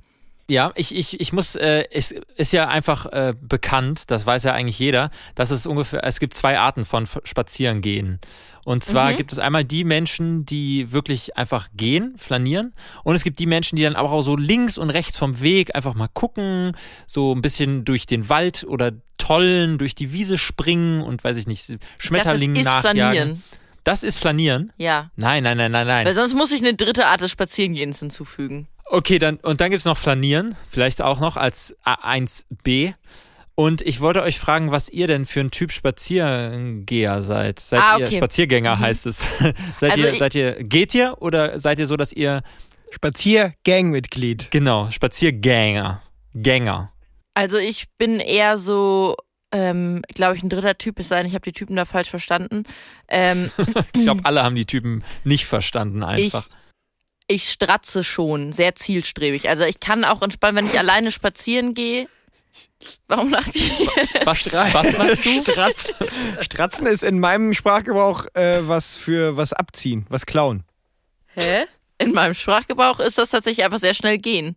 Ja, 0.50 0.72
ich, 0.76 0.96
ich, 0.96 1.20
ich 1.20 1.34
muss, 1.34 1.56
äh, 1.56 1.84
es 1.92 2.14
ist 2.36 2.54
ja 2.54 2.70
einfach 2.70 3.06
äh, 3.08 3.34
bekannt, 3.42 4.04
das 4.08 4.26
weiß 4.26 4.44
ja 4.44 4.54
eigentlich 4.54 4.80
jeder, 4.80 5.10
dass 5.36 5.52
es 5.52 5.66
ungefähr, 5.66 6.06
es 6.06 6.22
gibt 6.22 6.34
zwei 6.34 6.58
Arten 6.58 6.86
von 6.86 7.06
Spazierengehen. 7.24 8.20
Und 8.64 8.84
zwar 8.84 9.14
gibt 9.14 9.32
es 9.32 9.40
einmal 9.40 9.64
die 9.64 9.86
Menschen, 9.86 10.46
die 10.46 10.92
wirklich 10.92 11.38
einfach 11.38 11.70
gehen, 11.74 12.16
flanieren. 12.18 12.74
Und 13.06 13.16
es 13.16 13.24
gibt 13.24 13.40
die 13.40 13.46
Menschen, 13.46 13.78
die 13.78 13.84
dann 13.84 13.96
aber 13.96 14.12
auch 14.12 14.24
so 14.24 14.36
links 14.36 14.78
und 14.78 14.90
rechts 14.90 15.18
vom 15.18 15.40
Weg 15.40 15.74
einfach 15.74 15.96
mal 15.96 16.10
gucken, 16.10 16.74
so 17.08 17.34
ein 17.34 17.42
bisschen 17.42 17.86
durch 17.86 18.08
den 18.08 18.28
Wald 18.28 18.66
oder 18.68 18.92
tollen, 19.18 19.78
durch 19.78 19.96
die 19.96 20.12
Wiese 20.12 20.38
springen 20.38 21.02
und 21.02 21.24
weiß 21.24 21.38
ich 21.38 21.48
nicht, 21.48 21.78
Schmetterlingen 21.98 22.56
das 22.56 22.62
ist 22.62 22.66
nachjagen. 22.66 22.92
Flanieren. 22.92 23.44
Das 23.86 24.04
ist 24.04 24.18
Flanieren? 24.20 24.74
Ja. 24.76 25.12
Nein, 25.16 25.44
nein, 25.44 25.56
nein, 25.56 25.72
nein, 25.72 25.88
nein. 25.88 26.06
Weil 26.06 26.14
sonst 26.14 26.34
muss 26.34 26.52
ich 26.52 26.62
eine 26.62 26.74
dritte 26.74 27.08
Art 27.08 27.22
des 27.22 27.32
Spazierengehens 27.32 28.00
hinzufügen. 28.00 28.68
Okay, 28.90 29.20
dann 29.20 29.38
und 29.38 29.60
dann 29.62 29.70
gibt's 29.72 29.86
noch 29.86 29.98
Flanieren, 29.98 30.56
vielleicht 30.70 31.02
auch 31.02 31.20
noch 31.20 31.36
als 31.38 31.76
A1b. 31.86 32.94
Und 33.56 33.82
ich 33.82 34.02
wollte 34.02 34.22
euch 34.22 34.38
fragen, 34.40 34.72
was 34.72 34.88
ihr 34.88 35.08
denn 35.08 35.26
für 35.26 35.40
ein 35.40 35.50
Typ 35.52 35.72
Spaziergeher 35.72 37.22
seid. 37.24 37.60
Seid 37.60 37.82
Ah, 37.82 37.98
ihr 37.98 38.06
okay. 38.06 38.18
Spaziergänger 38.18 38.80
heißt 38.80 39.08
es. 39.08 39.26
seid 39.78 39.92
Also 39.92 40.06
ihr 40.06 40.16
seid 40.16 40.36
ihr 40.36 40.64
geht 40.64 40.94
ihr 40.94 41.16
oder 41.22 41.60
seid 41.60 41.80
ihr 41.80 41.88
so, 41.88 41.98
dass 41.98 42.14
ihr 42.14 42.44
Spaziergangmitglied. 42.92 44.52
genau, 44.52 44.90
Spaziergänger, 44.92 46.02
Gänger. 46.34 46.92
Also 47.34 47.58
ich 47.58 47.86
bin 47.98 48.20
eher 48.20 48.58
so, 48.58 49.16
ähm, 49.52 50.02
glaube 50.14 50.36
ich, 50.38 50.44
ein 50.44 50.50
dritter 50.50 50.78
Typ 50.78 51.00
es 51.00 51.10
sei 51.10 51.18
denn, 51.18 51.28
ich 51.28 51.34
habe 51.34 51.44
die 51.44 51.52
Typen 51.52 51.76
da 51.76 51.86
falsch 51.86 52.10
verstanden. 52.10 52.64
Ähm, 53.10 53.52
Ich 53.94 54.04
glaube, 54.04 54.22
alle 54.26 54.44
haben 54.44 54.56
die 54.56 54.66
Typen 54.66 55.04
nicht 55.24 55.46
verstanden 55.46 56.04
einfach. 56.04 56.46
ich 56.48 56.54
stratze 57.30 58.04
schon, 58.04 58.54
sehr 58.54 58.76
zielstrebig. 58.76 59.50
Also 59.50 59.66
ich 59.66 59.80
kann 59.80 60.06
auch 60.06 60.22
entspannen, 60.22 60.58
wenn 60.58 60.72
ich 60.72 60.80
alleine 60.80 61.12
spazieren 61.12 61.74
gehe. 61.74 62.08
Warum 63.08 63.32
lacht 63.32 63.56
ihr? 63.56 63.72
Was, 64.26 64.46
was 64.74 64.98
meinst 64.98 65.26
du? 65.26 65.42
Stratz, 65.42 65.94
Stratzen 66.42 66.86
ist 66.86 67.04
in 67.04 67.20
meinem 67.20 67.54
Sprachgebrauch 67.54 68.26
äh, 68.34 68.68
was 68.68 68.96
für 68.96 69.38
was 69.38 69.54
abziehen, 69.54 70.06
was 70.10 70.26
klauen. 70.26 70.64
Hä? 71.34 71.66
In 71.98 72.14
meinem 72.14 72.34
Sprachgebrauch 72.34 73.00
ist 73.00 73.18
das 73.18 73.30
tatsächlich 73.30 73.66
einfach 73.66 73.80
sehr 73.80 73.94
schnell 73.94 74.18
gehen. 74.18 74.56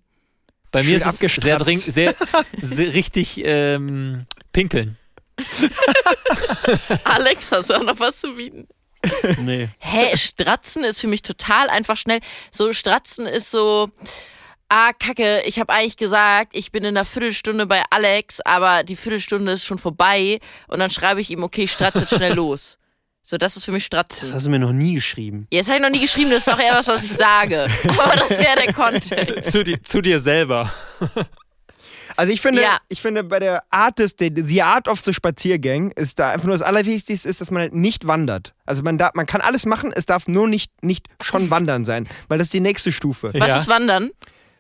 Bei 0.71 0.83
Schön 0.83 0.91
mir 0.91 0.97
ist 0.99 1.07
es 1.07 1.19
sehr, 1.19 1.59
dring, 1.59 1.79
sehr, 1.79 2.15
sehr 2.63 2.95
richtig 2.95 3.41
ähm, 3.45 4.27
pinkeln. 4.53 4.97
Alex, 7.05 7.51
hast 7.51 7.71
du 7.71 7.75
auch 7.75 7.83
noch 7.83 7.99
was 7.99 8.21
zu 8.21 8.31
bieten? 8.31 8.69
Nee. 9.39 9.69
Hä, 9.79 10.17
Stratzen 10.17 10.85
ist 10.85 11.01
für 11.01 11.09
mich 11.09 11.23
total 11.23 11.69
einfach 11.71 11.97
schnell. 11.97 12.21
So, 12.51 12.73
Stratzen 12.73 13.27
ist 13.27 13.51
so, 13.51 13.91
ah, 14.69 14.93
kacke, 14.93 15.43
ich 15.47 15.59
habe 15.59 15.73
eigentlich 15.73 15.97
gesagt, 15.97 16.57
ich 16.57 16.71
bin 16.73 16.85
in 16.85 16.97
einer 16.97 17.05
Viertelstunde 17.05 17.67
bei 17.67 17.83
Alex, 17.91 18.41
aber 18.41 18.83
die 18.85 18.97
Viertelstunde 18.97 19.53
ist 19.53 19.65
schon 19.67 19.79
vorbei 19.79 20.39
und 20.69 20.79
dann 20.81 20.91
schreibe 20.91 21.21
ich 21.21 21.31
ihm, 21.31 21.43
okay, 21.43 21.63
ich 21.65 21.73
stratze 21.73 22.01
jetzt 22.01 22.15
schnell 22.15 22.35
los. 22.35 22.77
So, 23.23 23.37
das 23.39 23.57
ist 23.57 23.65
für 23.65 23.71
mich 23.73 23.85
Das 23.85 24.07
Stratzen. 24.09 24.35
hast 24.35 24.47
du 24.47 24.51
mir 24.51 24.59
noch 24.59 24.73
nie 24.73 24.95
geschrieben. 24.95 25.47
Jetzt 25.51 25.69
habe 25.69 25.77
ich 25.77 25.83
noch 25.83 25.91
nie 25.91 26.01
geschrieben, 26.01 26.31
das 26.31 26.47
ist 26.47 26.53
auch 26.53 26.59
eher 26.59 26.75
was, 26.75 26.89
was 26.89 27.05
ich 27.05 27.13
sage. 27.13 27.69
Aber 27.89 28.17
das 28.17 28.31
wäre 28.31 28.57
der 28.65 28.73
Content. 28.73 29.45
Zu, 29.47 29.63
di 29.63 29.81
zu 29.83 30.01
dir 30.01 30.19
selber. 30.19 30.73
Also 32.17 32.33
ich 32.33 32.41
finde, 32.41 32.63
Ja. 32.63 32.79
ich 32.89 33.01
finde 33.03 33.25
bei 33.25 33.39
der 33.39 33.63
Art 33.71 33.99
des, 33.99 34.15
the, 34.19 34.33
the 34.35 34.63
Art 34.63 34.89
of 34.89 35.01
the 35.05 35.13
Spaziergang 35.13 35.91
ist 35.93 36.19
da 36.19 36.31
einfach 36.33 36.47
nur 36.47 36.57
das 36.59 36.67
Allerwichtigste 36.67 37.29
ist, 37.29 37.41
dass 37.41 37.51
man 37.51 37.63
halt 37.63 37.75
nicht 37.75 38.07
wandert. 38.07 38.55
Also 38.67 38.83
man 38.83 38.99
darf, 38.99 39.15
man 39.15 39.27
kann 39.27 39.41
alles 39.41 39.67
machen, 39.67 39.93
es 39.95 40.07
darf 40.07 40.29
nur 40.29 40.49
nicht, 40.49 40.71
nicht 40.83 41.09
schon 41.23 41.51
wandern 41.51 41.85
sein, 41.85 42.07
weil 42.29 42.39
das 42.39 42.49
ist 42.49 42.55
die 42.55 42.61
nächste 42.61 42.93
Stufe. 42.93 43.33
Was 43.35 43.49
Ja. 43.49 43.57
ist 43.57 43.69
Wandern? 43.69 44.11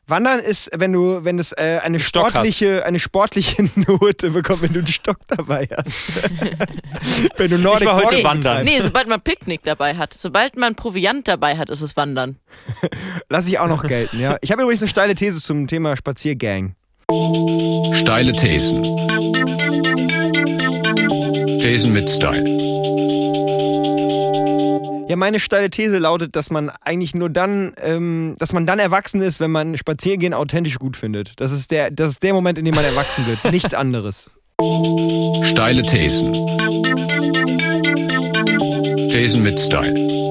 Wandern 0.06 0.40
ist, 0.40 0.70
wenn 0.74 0.92
du, 0.92 1.22
wenn 1.22 1.38
es 1.38 1.52
äh, 1.52 1.78
eine 1.84 2.00
Stock 2.00 2.24
hast. 2.24 2.30
sportliche, 2.32 2.84
eine 2.84 2.98
sportliche 2.98 3.62
Note 3.76 4.30
bekommt, 4.30 4.62
wenn 4.62 4.72
du 4.72 4.80
einen 4.80 4.88
Stock 4.88 5.18
dabei 5.28 5.68
hast. 5.70 6.12
wenn 7.36 7.50
du 7.50 7.58
Nordic 7.58 7.82
Ich 7.82 7.86
war 7.86 7.94
heute 7.96 8.06
Walking 8.06 8.24
wandern. 8.24 8.64
Nee, 8.64 8.80
sobald 8.80 9.06
man 9.06 9.20
Picknick 9.20 9.62
dabei 9.62 9.96
hat. 9.96 10.12
Sobald 10.18 10.56
man 10.56 10.74
Proviant 10.74 11.28
dabei 11.28 11.56
hat, 11.56 11.70
ist 11.70 11.80
es 11.80 11.96
Wandern. 11.96 12.38
Lass 13.28 13.46
ich 13.46 13.58
auch 13.60 13.68
noch 13.68 13.86
gelten, 13.86 14.18
ja. 14.20 14.36
Ich 14.40 14.50
habe 14.50 14.62
übrigens 14.62 14.82
eine 14.82 14.88
steile 14.88 15.14
These 15.14 15.40
zum 15.40 15.68
Thema 15.68 15.96
Spaziergang. 15.96 16.74
Steile 17.10 18.30
Thesen. 18.30 18.84
Thesen 21.58 21.92
mit 21.92 22.08
Style. 22.08 22.44
Ja, 25.08 25.16
meine 25.16 25.40
steile 25.40 25.70
These 25.70 25.98
lautet, 25.98 26.36
dass 26.36 26.50
man 26.50 26.70
eigentlich 26.70 27.16
nur 27.16 27.28
dann, 27.28 27.72
ähm, 27.82 28.36
dass 28.38 28.52
man 28.52 28.64
dann 28.64 28.78
erwachsen 28.78 29.22
ist, 29.22 29.40
wenn 29.40 29.50
man 29.50 29.76
Spaziergehen 29.76 30.32
authentisch 30.32 30.78
gut 30.78 30.96
findet. 30.96 31.32
Das 31.40 31.50
ist 31.50 31.72
der, 31.72 31.90
das 31.90 32.10
ist 32.10 32.22
der 32.22 32.32
Moment, 32.32 32.58
in 32.60 32.64
dem 32.64 32.76
man 32.76 32.84
erwachsen 32.84 33.26
wird. 33.26 33.44
Nichts 33.52 33.74
anderes. 33.74 34.30
Steile 35.42 35.82
Thesen. 35.82 36.32
Thesen 39.08 39.42
mit 39.42 39.58
Style. 39.58 40.29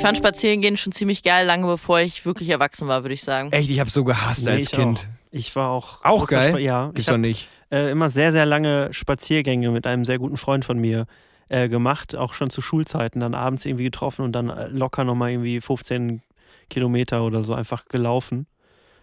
Ich 0.00 0.06
fand 0.06 0.16
Spazierengehen 0.16 0.78
schon 0.78 0.92
ziemlich 0.92 1.22
geil, 1.22 1.46
lange 1.46 1.66
bevor 1.66 2.00
ich 2.00 2.24
wirklich 2.24 2.48
erwachsen 2.48 2.88
war, 2.88 3.04
würde 3.04 3.12
ich 3.12 3.22
sagen. 3.22 3.52
Echt, 3.52 3.68
ich 3.68 3.80
habe 3.80 3.90
so 3.90 4.02
gehasst 4.02 4.46
Nee, 4.46 4.52
als 4.52 4.64
ich 4.64 4.70
Kind. 4.72 4.98
Auch. 4.98 5.04
Ich 5.30 5.54
war 5.54 5.68
auch. 5.68 6.02
Auch 6.02 6.26
geil? 6.26 6.48
Spa 6.48 6.58
ja. 6.58 6.86
Gibt's 6.86 7.00
Ich 7.00 7.06
doch 7.06 7.12
habe 7.12 7.20
nicht. 7.20 7.48
äh, 7.70 7.90
immer 7.90 8.08
sehr, 8.08 8.32
sehr 8.32 8.46
lange 8.46 8.88
Spaziergänge 8.94 9.70
mit 9.70 9.86
einem 9.86 10.06
sehr 10.06 10.16
guten 10.16 10.38
Freund 10.38 10.64
von 10.64 10.78
mir 10.78 11.04
äh, 11.50 11.68
gemacht, 11.68 12.16
auch 12.16 12.32
schon 12.32 12.48
zu 12.48 12.62
Schulzeiten, 12.62 13.20
dann 13.20 13.34
abends 13.34 13.66
irgendwie 13.66 13.84
getroffen 13.84 14.22
und 14.24 14.32
dann 14.32 14.48
äh, 14.48 14.68
locker 14.68 15.04
nochmal 15.04 15.32
irgendwie 15.32 15.60
15 15.60 16.22
Kilometer 16.70 17.22
oder 17.22 17.44
so 17.44 17.52
einfach 17.52 17.84
gelaufen. 17.84 18.46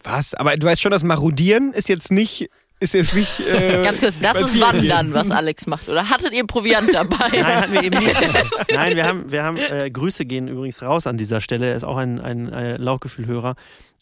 Was? 0.03 0.33
Aber 0.33 0.57
du 0.57 0.65
weißt 0.65 0.81
schon, 0.81 0.91
das 0.91 1.03
Marodieren 1.03 1.73
ist 1.73 1.89
jetzt 1.89 2.11
nicht, 2.11 2.49
ist 2.79 2.93
jetzt 2.93 3.13
nicht. 3.13 3.39
Äh, 3.47 3.83
Ganz 3.83 3.99
kurz, 3.99 4.19
das 4.19 4.39
ist. 4.39 4.59
Wandern, 4.59 5.13
was 5.13 5.31
Alex 5.31 5.67
macht. 5.67 5.89
Oder 5.89 6.09
hattet 6.09 6.33
ihr 6.33 6.45
Proviant 6.45 6.89
dabei? 6.93 7.29
Nein, 7.31 7.45
hatten 7.45 7.73
wir 7.73 7.83
eben 7.83 7.97
nicht. 7.97 8.15
Nein, 8.71 8.95
wir 8.95 9.05
haben, 9.05 9.31
wir 9.31 9.43
haben 9.43 9.57
äh, 9.57 9.89
Grüße 9.89 10.25
gehen 10.25 10.47
übrigens 10.47 10.81
raus 10.81 11.07
an 11.07 11.17
dieser 11.17 11.41
Stelle. 11.41 11.67
Er 11.67 11.75
ist 11.75 11.83
auch 11.83 11.97
ein, 11.97 12.19
ein 12.19 12.51
äh, 12.51 12.77
Lauchgefühlhörer. 12.77 13.55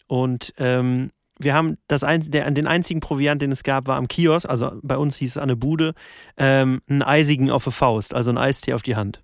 Und 0.07 0.53
ähm, 0.57 1.11
wir 1.37 1.53
haben 1.53 1.77
das 1.87 2.03
ein, 2.03 2.29
der, 2.31 2.49
den 2.51 2.67
einzigen 2.67 3.01
Proviant, 3.01 3.41
den 3.41 3.51
es 3.51 3.63
gab, 3.63 3.87
war 3.87 3.97
am 3.97 4.07
Kiosk. 4.07 4.47
Also 4.49 4.71
bei 4.81 4.97
uns 4.97 5.17
hieß 5.17 5.31
es 5.31 5.37
an 5.37 5.49
der 5.49 5.55
Bude. 5.55 5.93
Ähm, 6.37 6.81
einen 6.89 7.03
eisigen 7.03 7.51
auf 7.51 7.63
die 7.65 7.71
Faust, 7.71 8.13
also 8.13 8.31
ein 8.31 8.37
Eistee 8.37 8.73
auf 8.73 8.83
die 8.83 8.95
Hand. 8.95 9.21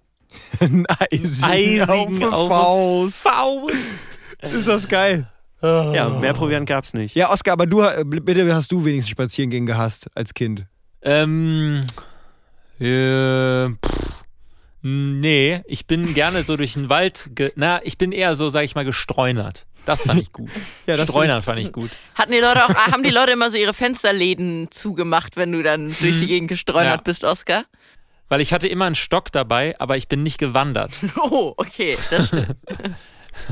Ein 0.60 0.86
Eisigen, 0.88 1.44
Eisigen 1.44 2.24
auf, 2.26 2.52
auf 2.52 3.14
Faust. 3.14 3.16
Faust. 3.16 4.54
Ist 4.54 4.68
das 4.68 4.88
geil. 4.88 5.28
Ja, 5.62 6.10
mehr 6.10 6.34
Proviant 6.34 6.68
gab 6.68 6.84
es 6.86 6.94
nicht. 6.94 7.16
Ja, 7.16 7.32
Oskar, 7.32 7.54
aber 7.54 7.68
du, 7.68 7.82
äh, 7.82 8.04
bitte 8.06 8.54
hast 8.56 8.72
du 8.72 8.84
wenigstens 8.84 9.12
Spazierengehen 9.12 9.66
gehasst 9.66 10.10
als 10.16 10.34
Kind. 10.34 10.66
Ähm, 11.04 11.82
äh, 12.80 13.68
pff, 13.70 14.24
nee, 14.82 15.62
ich 15.68 15.86
bin 15.86 16.14
gerne 16.14 16.44
so 16.44 16.58
durch 16.58 16.74
den 16.74 16.90
Wald, 16.90 17.30
ge 17.36 17.52
na, 17.56 17.80
ich 17.84 17.98
bin 17.98 18.12
eher 18.12 18.36
so, 18.36 18.50
sag 18.50 18.64
ich 18.64 18.74
mal, 18.76 18.86
gestreunert. 18.86 19.66
Das 19.86 20.04
fand 20.04 20.22
ich 20.22 20.32
gut. 20.32 20.50
Ja, 20.88 20.96
das 20.98 21.08
Streunern 21.10 21.42
fand 21.42 21.60
ich 21.60 21.72
gut. 21.72 21.90
Hatten 22.16 22.32
die 22.32 22.40
Leute 22.40 22.66
auch, 22.66 22.70
haben 22.92 23.04
die 23.04 23.10
Leute 23.10 23.32
immer 23.32 23.50
so 23.52 23.58
ihre 23.58 23.74
Fensterläden 23.74 24.70
zugemacht, 24.72 25.38
wenn 25.38 25.52
du 25.52 25.62
dann 25.64 25.96
durch 26.00 26.20
die 26.20 26.28
Gegend 26.28 26.50
gestreunert 26.50 26.86
Ja. 26.86 27.02
bist, 27.04 27.24
Oscar? 27.24 27.66
Weil 28.30 28.42
ich 28.42 28.54
hatte 28.54 28.68
immer 28.68 28.86
einen 28.86 28.96
Stock 28.96 29.32
dabei, 29.32 29.76
aber 29.80 29.98
ich 29.98 30.08
bin 30.08 30.22
nicht 30.24 30.38
gewandert. 30.38 30.94
Oh, 31.18 31.54
okay. 31.58 31.98
Das 32.10 32.28
stimmt. 32.28 32.56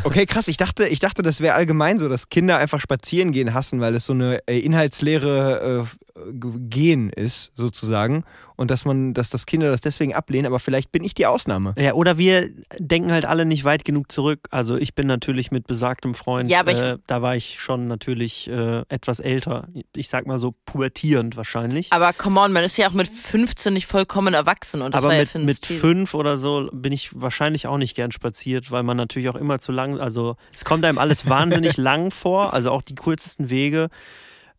Okay, 0.04 0.26
krass. 0.26 0.48
Ich 0.48 0.58
dachte, 0.58 0.88
ich 0.88 1.00
dachte, 1.00 1.22
das 1.22 1.42
wäre 1.42 1.56
allgemein 1.56 2.00
so, 2.00 2.10
dass 2.10 2.30
Kinder 2.30 2.58
einfach 2.58 2.80
spazieren 2.80 3.32
gehen 3.32 3.54
hassen, 3.54 3.80
weil 3.82 3.96
es 3.96 4.06
so 4.06 4.14
eine 4.14 4.40
äh, 4.48 4.60
inhaltsleere 4.60 5.88
äh, 6.28 6.60
Gehen 6.70 7.10
ist, 7.10 7.52
sozusagen. 7.56 8.24
Und 8.56 8.72
dass 8.72 8.84
man, 8.84 9.14
dass 9.14 9.30
das 9.30 9.46
Kinder 9.46 9.72
das 9.72 9.80
deswegen 9.80 10.14
ablehnen, 10.14 10.46
aber 10.46 10.60
vielleicht 10.60 10.92
bin 10.92 11.04
ich 11.04 11.14
die 11.14 11.26
Ausnahme. 11.26 11.74
Ja, 11.78 11.94
oder 11.94 12.18
wir 12.18 12.50
denken 12.78 13.12
halt 13.12 13.24
alle 13.26 13.46
nicht 13.46 13.64
weit 13.64 13.86
genug 13.86 14.12
zurück. 14.12 14.42
Also 14.52 14.76
ich 14.76 14.96
bin 14.96 15.08
natürlich 15.08 15.50
mit 15.50 15.66
besagtem 15.66 16.14
Freund, 16.14 16.50
Ja, 16.50 16.60
aber 16.60 16.74
äh, 16.74 16.98
da 17.08 17.22
war 17.22 17.38
ich 17.38 17.60
schon 17.60 17.88
natürlich 17.88 18.50
äh, 18.50 18.84
etwas 18.90 19.22
älter. 19.22 19.70
Ich 19.96 20.10
sag 20.10 20.28
mal 20.28 20.40
so 20.40 20.56
pubertierend 20.66 21.38
wahrscheinlich. 21.38 21.94
Aber 21.94 22.12
come 22.12 22.40
on, 22.42 22.52
man 22.52 22.66
ist 22.66 22.78
ja 22.78 22.90
auch 22.90 22.94
mit 22.94 23.08
15 23.08 23.74
nicht 23.74 23.86
vollkommen 23.86 24.34
erwachsen. 24.34 24.82
Und 24.82 24.94
das 24.94 25.04
Aber 25.04 25.10
war 25.10 25.16
ja 25.16 25.22
mit, 25.22 25.30
Finns 25.30 25.46
mit 25.46 25.66
fünf 25.66 26.14
oder 26.14 26.38
so 26.38 26.70
bin 26.74 26.92
ich 26.92 27.12
wahrscheinlich 27.14 27.66
auch 27.68 27.78
nicht 27.78 27.96
gern 27.96 28.12
spaziert, 28.12 28.72
weil 28.72 28.84
man 28.84 28.98
natürlich 28.98 29.30
auch 29.30 29.36
immer 29.36 29.60
zu 29.60 29.72
lang, 29.72 30.00
also 30.00 30.36
es 30.54 30.66
kommt 30.66 30.84
einem 30.84 30.98
alles 30.98 31.30
wahnsinnig 31.30 31.78
lang 31.78 32.12
vor, 32.12 32.54
also 32.54 32.72
auch 32.72 32.82
die 32.82 32.96
kürzesten 32.96 33.50
Wege. 33.50 33.88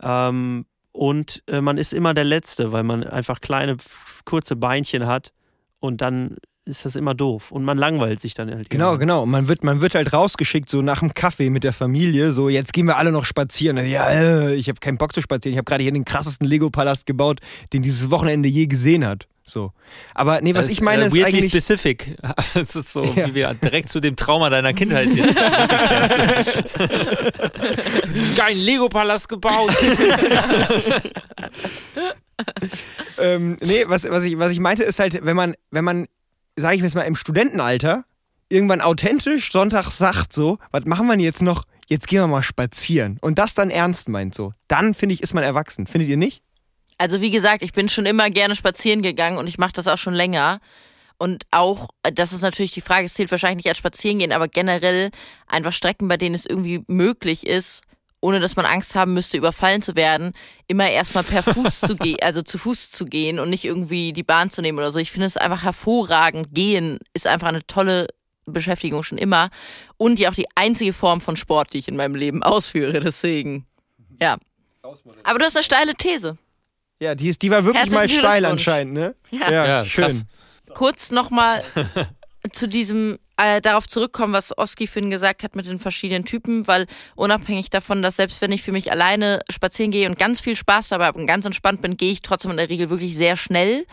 Ähm, 0.03 0.65
und 1.01 1.43
äh, 1.47 1.63
man 1.63 1.79
ist 1.79 1.95
immer 1.95 2.13
der 2.13 2.25
Letzte, 2.25 2.73
weil 2.73 2.83
man 2.83 3.05
einfach 3.05 3.41
kleine, 3.41 3.79
kurze 4.27 4.55
Beinchen 4.55 5.07
hat 5.07 5.33
und 5.79 6.03
dann 6.03 6.37
ist 6.67 6.85
das 6.85 6.95
immer 6.95 7.15
doof. 7.15 7.51
Und 7.51 7.65
man 7.65 7.79
langweilt 7.79 8.21
sich 8.21 8.35
dann 8.35 8.51
halt. 8.51 8.69
Genau, 8.69 8.89
irgendwann. 8.89 9.01
genau. 9.01 9.25
Man 9.25 9.49
wird, 9.49 9.65
man 9.65 9.81
wird 9.81 9.95
halt 9.95 10.13
rausgeschickt, 10.13 10.69
so 10.69 10.83
nach 10.83 11.01
dem 11.01 11.15
Kaffee 11.15 11.49
mit 11.49 11.65
der 11.65 11.73
Familie. 11.73 12.33
So, 12.33 12.51
jetzt 12.51 12.75
gehen 12.75 12.85
wir 12.85 12.99
alle 12.99 13.13
noch 13.13 13.25
spazieren. 13.25 13.79
Ja, 13.79 14.11
äh, 14.11 14.55
ich 14.57 14.69
habe 14.69 14.79
keinen 14.79 14.99
Bock 14.99 15.15
zu 15.15 15.23
spazieren. 15.23 15.55
Ich 15.55 15.57
habe 15.57 15.65
gerade 15.65 15.83
hier 15.83 15.91
den 15.91 16.05
krassesten 16.05 16.47
Lego-Palast 16.47 17.07
gebaut, 17.07 17.41
den 17.73 17.81
dieses 17.81 18.11
Wochenende 18.11 18.51
je 18.51 18.67
gesehen 18.67 19.07
hat. 19.07 19.27
So. 19.51 19.73
Aber 20.15 20.41
nee, 20.41 20.55
was 20.55 20.67
Das 20.67 20.73
ich 20.73 20.81
meine 20.81 21.05
äh, 21.05 21.07
ist 21.09 21.15
weirdly 21.15 21.39
eigentlich. 21.39 21.51
specific. 21.51 22.17
Es 22.55 22.75
ist 22.77 22.93
so, 22.93 23.05
Ja. 23.05 23.29
wie 23.29 23.35
wir 23.35 23.55
direkt 23.55 23.89
zu 23.89 24.01
dem 24.01 24.17
Trauma 24.17 24.51
deiner 24.51 24.73
Kindheit 24.73 25.09
jetzt. 25.15 25.37
Diesen 28.15 28.35
geilen 28.37 28.59
Lego-Palast 28.59 29.29
gebaut. 29.29 29.75
Ähm, 33.19 33.59
nee, 33.63 33.85
was, 33.87 34.05
was, 34.05 34.25
ich, 34.25 34.39
was 34.39 34.51
ich 34.53 34.61
meinte 34.61 34.83
ist 34.83 34.99
halt, 34.99 35.25
wenn 35.27 35.37
man, 35.37 35.55
wenn 35.71 35.85
man, 35.85 36.07
sage 36.57 36.77
ich 36.77 36.83
jetzt 36.83 36.95
mal, 36.95 37.03
im 37.03 37.15
Studentenalter 37.15 38.05
irgendwann 38.49 38.81
authentisch 38.81 39.53
Sonntag 39.53 39.91
sagt 39.91 40.33
so, 40.33 40.57
was 40.71 40.87
machen 40.87 41.07
wir 41.07 41.13
denn 41.13 41.21
jetzt 41.21 41.43
noch? 41.43 41.65
Jetzt 41.87 42.09
gehen 42.09 42.21
wir 42.21 42.27
mal 42.29 42.43
spazieren. 42.43 43.19
Und 43.21 43.39
das 43.39 43.53
dann 43.53 43.69
ernst 43.71 44.09
meint 44.09 44.35
so. 44.35 44.55
Dann, 44.69 44.95
finde 44.95 45.13
ich, 45.15 45.23
ist 45.23 45.35
man 45.35 45.45
erwachsen. 45.45 45.87
Findet 45.87 46.09
ihr 46.09 46.17
nicht? 46.17 46.41
Also 47.01 47.23
wie 47.23 47.31
gesagt, 47.31 47.65
ich 47.65 47.73
bin 47.73 47.89
schon 47.89 48.05
immer 48.05 48.29
gerne 48.29 48.55
spazieren 48.55 49.01
gegangen 49.01 49.39
und 49.39 49.47
ich 49.47 49.57
mache 49.57 49.73
das 49.73 49.89
auch 49.89 49.97
schon 49.97 50.13
länger. 50.13 50.61
Und 51.17 51.45
auch, 51.51 51.89
äh, 52.03 52.13
das 52.13 52.35
ist 52.35 52.43
natürlich 52.43 52.73
die 52.73 52.83
Frage, 52.83 53.07
es 53.07 53.15
zählt 53.15 53.31
wahrscheinlich 53.31 53.65
nicht 53.65 53.69
als 53.71 53.79
Spazierengehen, 53.79 54.33
aber 54.33 54.49
generell 54.49 55.11
einfach 55.47 55.73
Strecken, 55.73 56.09
bei 56.09 56.19
denen 56.19 56.35
es 56.35 56.45
irgendwie 56.45 56.85
möglich 56.89 57.47
ist, 57.47 57.81
ohne 58.21 58.39
dass 58.39 58.55
man 58.55 58.67
Angst 58.67 58.95
haben 58.95 59.15
müsste, 59.15 59.39
überfallen 59.39 59.81
zu 59.81 59.97
werden, 59.97 60.35
immer 60.67 60.91
erstmal 60.91 61.25
per 61.25 61.43
Fuß 61.55 61.81
zu 61.81 61.97
gehen, 61.97 62.19
also 62.21 62.43
zu 62.43 62.59
Fuß 62.59 62.91
zu 62.91 63.07
gehen 63.07 63.39
und 63.39 63.49
nicht 63.49 63.65
irgendwie 63.65 64.13
die 64.13 64.23
Bahn 64.23 64.51
zu 64.51 64.61
nehmen 64.61 64.77
oder 64.77 64.93
so. 64.93 64.99
Ich 64.99 65.11
finde 65.11 65.27
es 65.27 65.39
einfach 65.39 65.63
hervorragend. 65.63 66.49
Gehen 66.53 66.99
ist 67.15 67.27
einfach 67.27 67.49
eine 67.49 67.67
tolle 67.67 68.09
Beschäftigung 68.45 69.05
schon 69.05 69.17
immer 69.17 69.49
und 69.97 70.19
ja 70.19 70.29
auch 70.29 70.35
die 70.35 70.49
einzige 70.55 70.93
Form 70.93 71.23
von 71.23 71.39
Sport, 71.39 71.73
die 71.73 71.79
ich 71.79 71.89
in 71.89 71.97
meinem 71.97 72.15
Leben 72.15 72.43
ausführe. 72.43 73.01
Deswegen, 73.01 73.65
ja. 74.21 74.37
Aber 75.23 75.39
du 75.39 75.47
hast 75.47 75.57
eine 75.57 75.65
steile 75.65 75.95
These. 75.95 76.37
Ja, 77.01 77.15
die, 77.15 77.29
ist, 77.29 77.41
die 77.43 77.51
war 77.51 77.65
wirklich 77.65 77.91
Herzlichen 77.91 77.95
mal 77.95 78.09
steil 78.09 78.45
anscheinend, 78.45 78.93
ne? 78.93 79.15
Ja. 79.31 79.51
Ja, 79.51 79.85
schön. 79.85 80.05
krass. 80.05 80.25
kurz 80.75 81.11
nochmal 81.11 81.65
zu 82.53 82.69
diesem, 82.69 83.19
äh, 83.39 83.63
darauf 83.63 83.89
zurückkommen, 83.89 84.35
was 84.35 84.57
Oski 84.57 84.87
vorhin 84.87 85.11
gesagt 85.11 85.43
hat 85.43 85.57
mit 85.57 85.67
den 85.67 85.81
verschiedenen 85.81 86.27
Typen, 86.27 86.67
weil 86.67 86.87
unabhängig 87.17 87.71
davon, 87.71 88.03
dass 88.03 88.17
selbst 88.17 88.43
wenn 88.43 88.53
ich 88.53 88.63
für 88.63 88.73
mich 88.73 88.93
alleine 88.93 89.41
spazieren 89.51 89.91
gehe 89.91 90.09
und 90.09 90.19
ganz 90.19 90.43
viel 90.43 90.57
Spaß 90.57 90.89
dabei 90.89 91.07
habe 91.07 91.19
und 91.19 91.27
ganz 91.27 91.47
entspannt 91.47 91.81
bin, 91.81 91.97
gehe 91.97 92.13
ich 92.13 92.21
trotzdem 92.21 92.51
in 92.51 92.59
der 92.59 92.69
Regel 92.69 92.91
wirklich 92.91 93.17
sehr 93.17 93.39
schnell. 93.39 93.87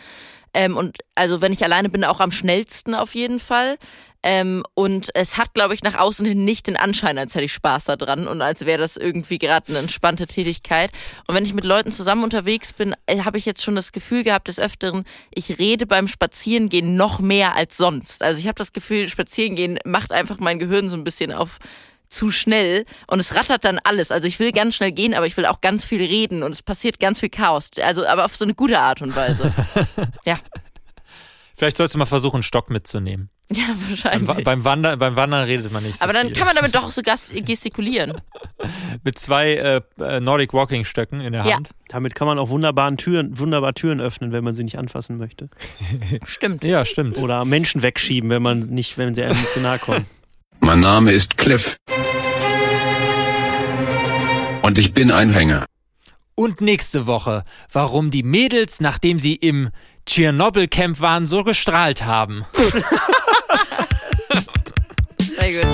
Ähm, 0.54 0.76
und 0.76 0.98
also 1.16 1.40
wenn 1.40 1.54
ich 1.54 1.64
alleine 1.64 1.90
bin, 1.90 2.04
auch 2.04 2.20
am 2.20 2.32
schnellsten 2.32 2.94
auf 2.94 3.16
jeden 3.16 3.40
Fall. 3.40 3.78
Ähm, 4.24 4.64
und 4.74 5.10
es 5.14 5.38
hat, 5.38 5.54
glaube 5.54 5.74
ich, 5.74 5.84
nach 5.84 5.96
außen 5.96 6.26
hin 6.26 6.44
nicht 6.44 6.68
den 6.68 6.78
Anschein, 6.78 7.18
als 7.18 7.36
hätte 7.36 7.46
ich 7.46 7.54
Spaß 7.54 7.86
daran 7.86 8.28
und 8.28 8.42
als 8.42 8.66
wäre 8.66 8.80
das 8.80 8.98
irgendwie 8.98 9.38
gerade 9.38 9.70
eine 9.70 9.80
entspannte 9.80 10.28
Tätigkeit. 10.28 10.92
Und 11.28 11.36
wenn 11.36 11.46
ich 11.46 11.54
mit 11.54 11.66
Leuten 11.66 11.92
zusammen 11.92 12.24
unterwegs 12.24 12.74
bin, 12.74 12.96
äh, 13.06 13.22
habe 13.22 13.38
ich 13.38 13.46
jetzt 13.46 13.64
schon 13.64 13.76
das 13.76 13.92
Gefühl 13.92 14.24
gehabt 14.24 14.48
des 14.48 14.60
Öfteren, 14.60 15.06
ich 15.34 15.60
rede 15.60 15.86
beim 15.86 16.08
Spazierengehen 16.08 16.96
noch 16.96 17.20
mehr 17.20 17.56
als 17.56 17.78
sonst. 17.78 18.24
Also 18.24 18.40
ich 18.40 18.48
habe 18.48 18.56
das 18.56 18.74
Gefühl, 18.74 19.08
Spazierengehen 19.10 19.80
macht 19.86 20.12
einfach 20.12 20.40
mein 20.40 20.60
Gehirn 20.60 20.90
so 20.90 20.98
ein 20.98 21.04
bisschen 21.04 21.32
auf 21.32 21.60
zu 22.10 22.32
schnell 22.32 22.86
und 23.08 23.20
es 23.20 23.36
rattert 23.36 23.66
dann 23.66 23.80
alles. 23.84 24.12
Also 24.12 24.28
ich 24.28 24.40
will 24.40 24.52
ganz 24.52 24.76
schnell 24.76 24.92
gehen, 24.92 25.14
aber 25.14 25.28
ich 25.28 25.36
will 25.38 25.46
auch 25.46 25.62
ganz 25.62 25.86
viel 25.86 26.02
reden 26.02 26.44
und 26.44 26.52
es 26.52 26.62
passiert 26.62 27.00
ganz 27.00 27.20
viel 27.20 27.30
Chaos. 27.30 27.70
Also 27.82 28.06
aber 28.06 28.26
auf 28.26 28.36
so 28.36 28.46
eine 28.46 28.54
gute 28.54 28.80
Art 28.80 29.02
und 29.02 29.16
Weise. 29.16 29.54
ja, 30.26 30.40
Vielleicht 31.58 31.78
sollst 31.78 31.96
du 31.96 31.98
mal 31.98 32.06
versuchen, 32.06 32.36
einen 32.38 32.44
Stock 32.44 32.70
mitzunehmen. 32.70 33.32
ja, 33.52 33.66
Beim, 33.68 33.90
wahrscheinlich. 33.90 34.28
Wa- 34.28 34.42
beim, 34.44 34.64
Wandern, 34.64 35.00
beim 35.00 35.16
Wandern 35.16 35.46
redet 35.46 35.72
man 35.72 35.82
nicht 35.84 35.98
so 35.98 36.04
aber 36.04 36.14
dann 36.14 36.28
viel. 36.28 36.36
kann 36.36 36.46
man 36.46 36.56
damit 36.56 36.76
doch 36.76 36.84
auch 36.84 36.92
so 36.92 37.02
gestikulieren. 37.02 38.22
Mit 39.04 39.18
zwei 39.18 39.54
äh, 39.56 39.82
äh, 40.00 40.20
Nordic 40.20 40.54
Walking 40.54 40.86
Stöcken 40.86 41.20
in 41.20 41.34
der 41.34 41.46
Ja. 41.46 41.56
Hand. 41.56 41.72
Damit 41.90 42.14
kann 42.14 42.28
man 42.28 42.38
auch 42.38 42.50
wunderbaren 42.50 42.98
Türen, 42.98 43.40
wunderbar 43.40 43.74
Türen 43.74 44.00
öffnen, 44.00 44.32
wenn 44.32 44.44
man 44.44 44.54
sie 44.54 44.64
nicht 44.64 44.78
anfassen 44.78 45.18
möchte. 45.18 45.50
Stimmt. 46.26 46.64
Ja, 46.64 46.86
stimmt. 46.86 47.18
Oder 47.18 47.44
Menschen 47.44 47.82
wegschieben, 47.82 48.30
wenn 48.30 48.44
man 48.44 48.60
nicht, 48.60 48.98
wenn 49.00 49.16
sie 49.16 49.24
einem 49.24 49.34
zu 49.34 49.60
nahe 49.60 49.80
kommen. 49.80 50.06
Mein 50.60 50.80
Name 50.82 51.12
ist 51.12 51.38
Cliff. 51.38 51.78
Und 54.62 54.78
ich 54.78 54.94
bin 54.94 55.12
ein 55.12 55.32
Hänger. 55.32 55.66
Und 56.36 56.62
nächste 56.62 57.08
Woche, 57.08 57.44
warum 57.72 58.12
die 58.12 58.22
Mädels, 58.24 58.80
nachdem 58.80 59.18
sie 59.18 59.34
im 59.34 59.70
Tschernobyl-Camp 60.08 61.00
waren, 61.02 61.28
so 61.28 61.44
gestrahlt 61.44 62.04
haben. 62.06 62.46
Sehr 65.20 65.54
gut. 65.54 65.66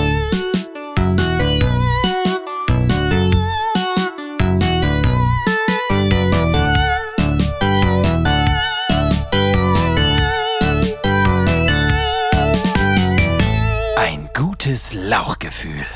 Ein 13.96 14.28
gutes 14.34 14.94
Lauchgefühl. 14.94 15.86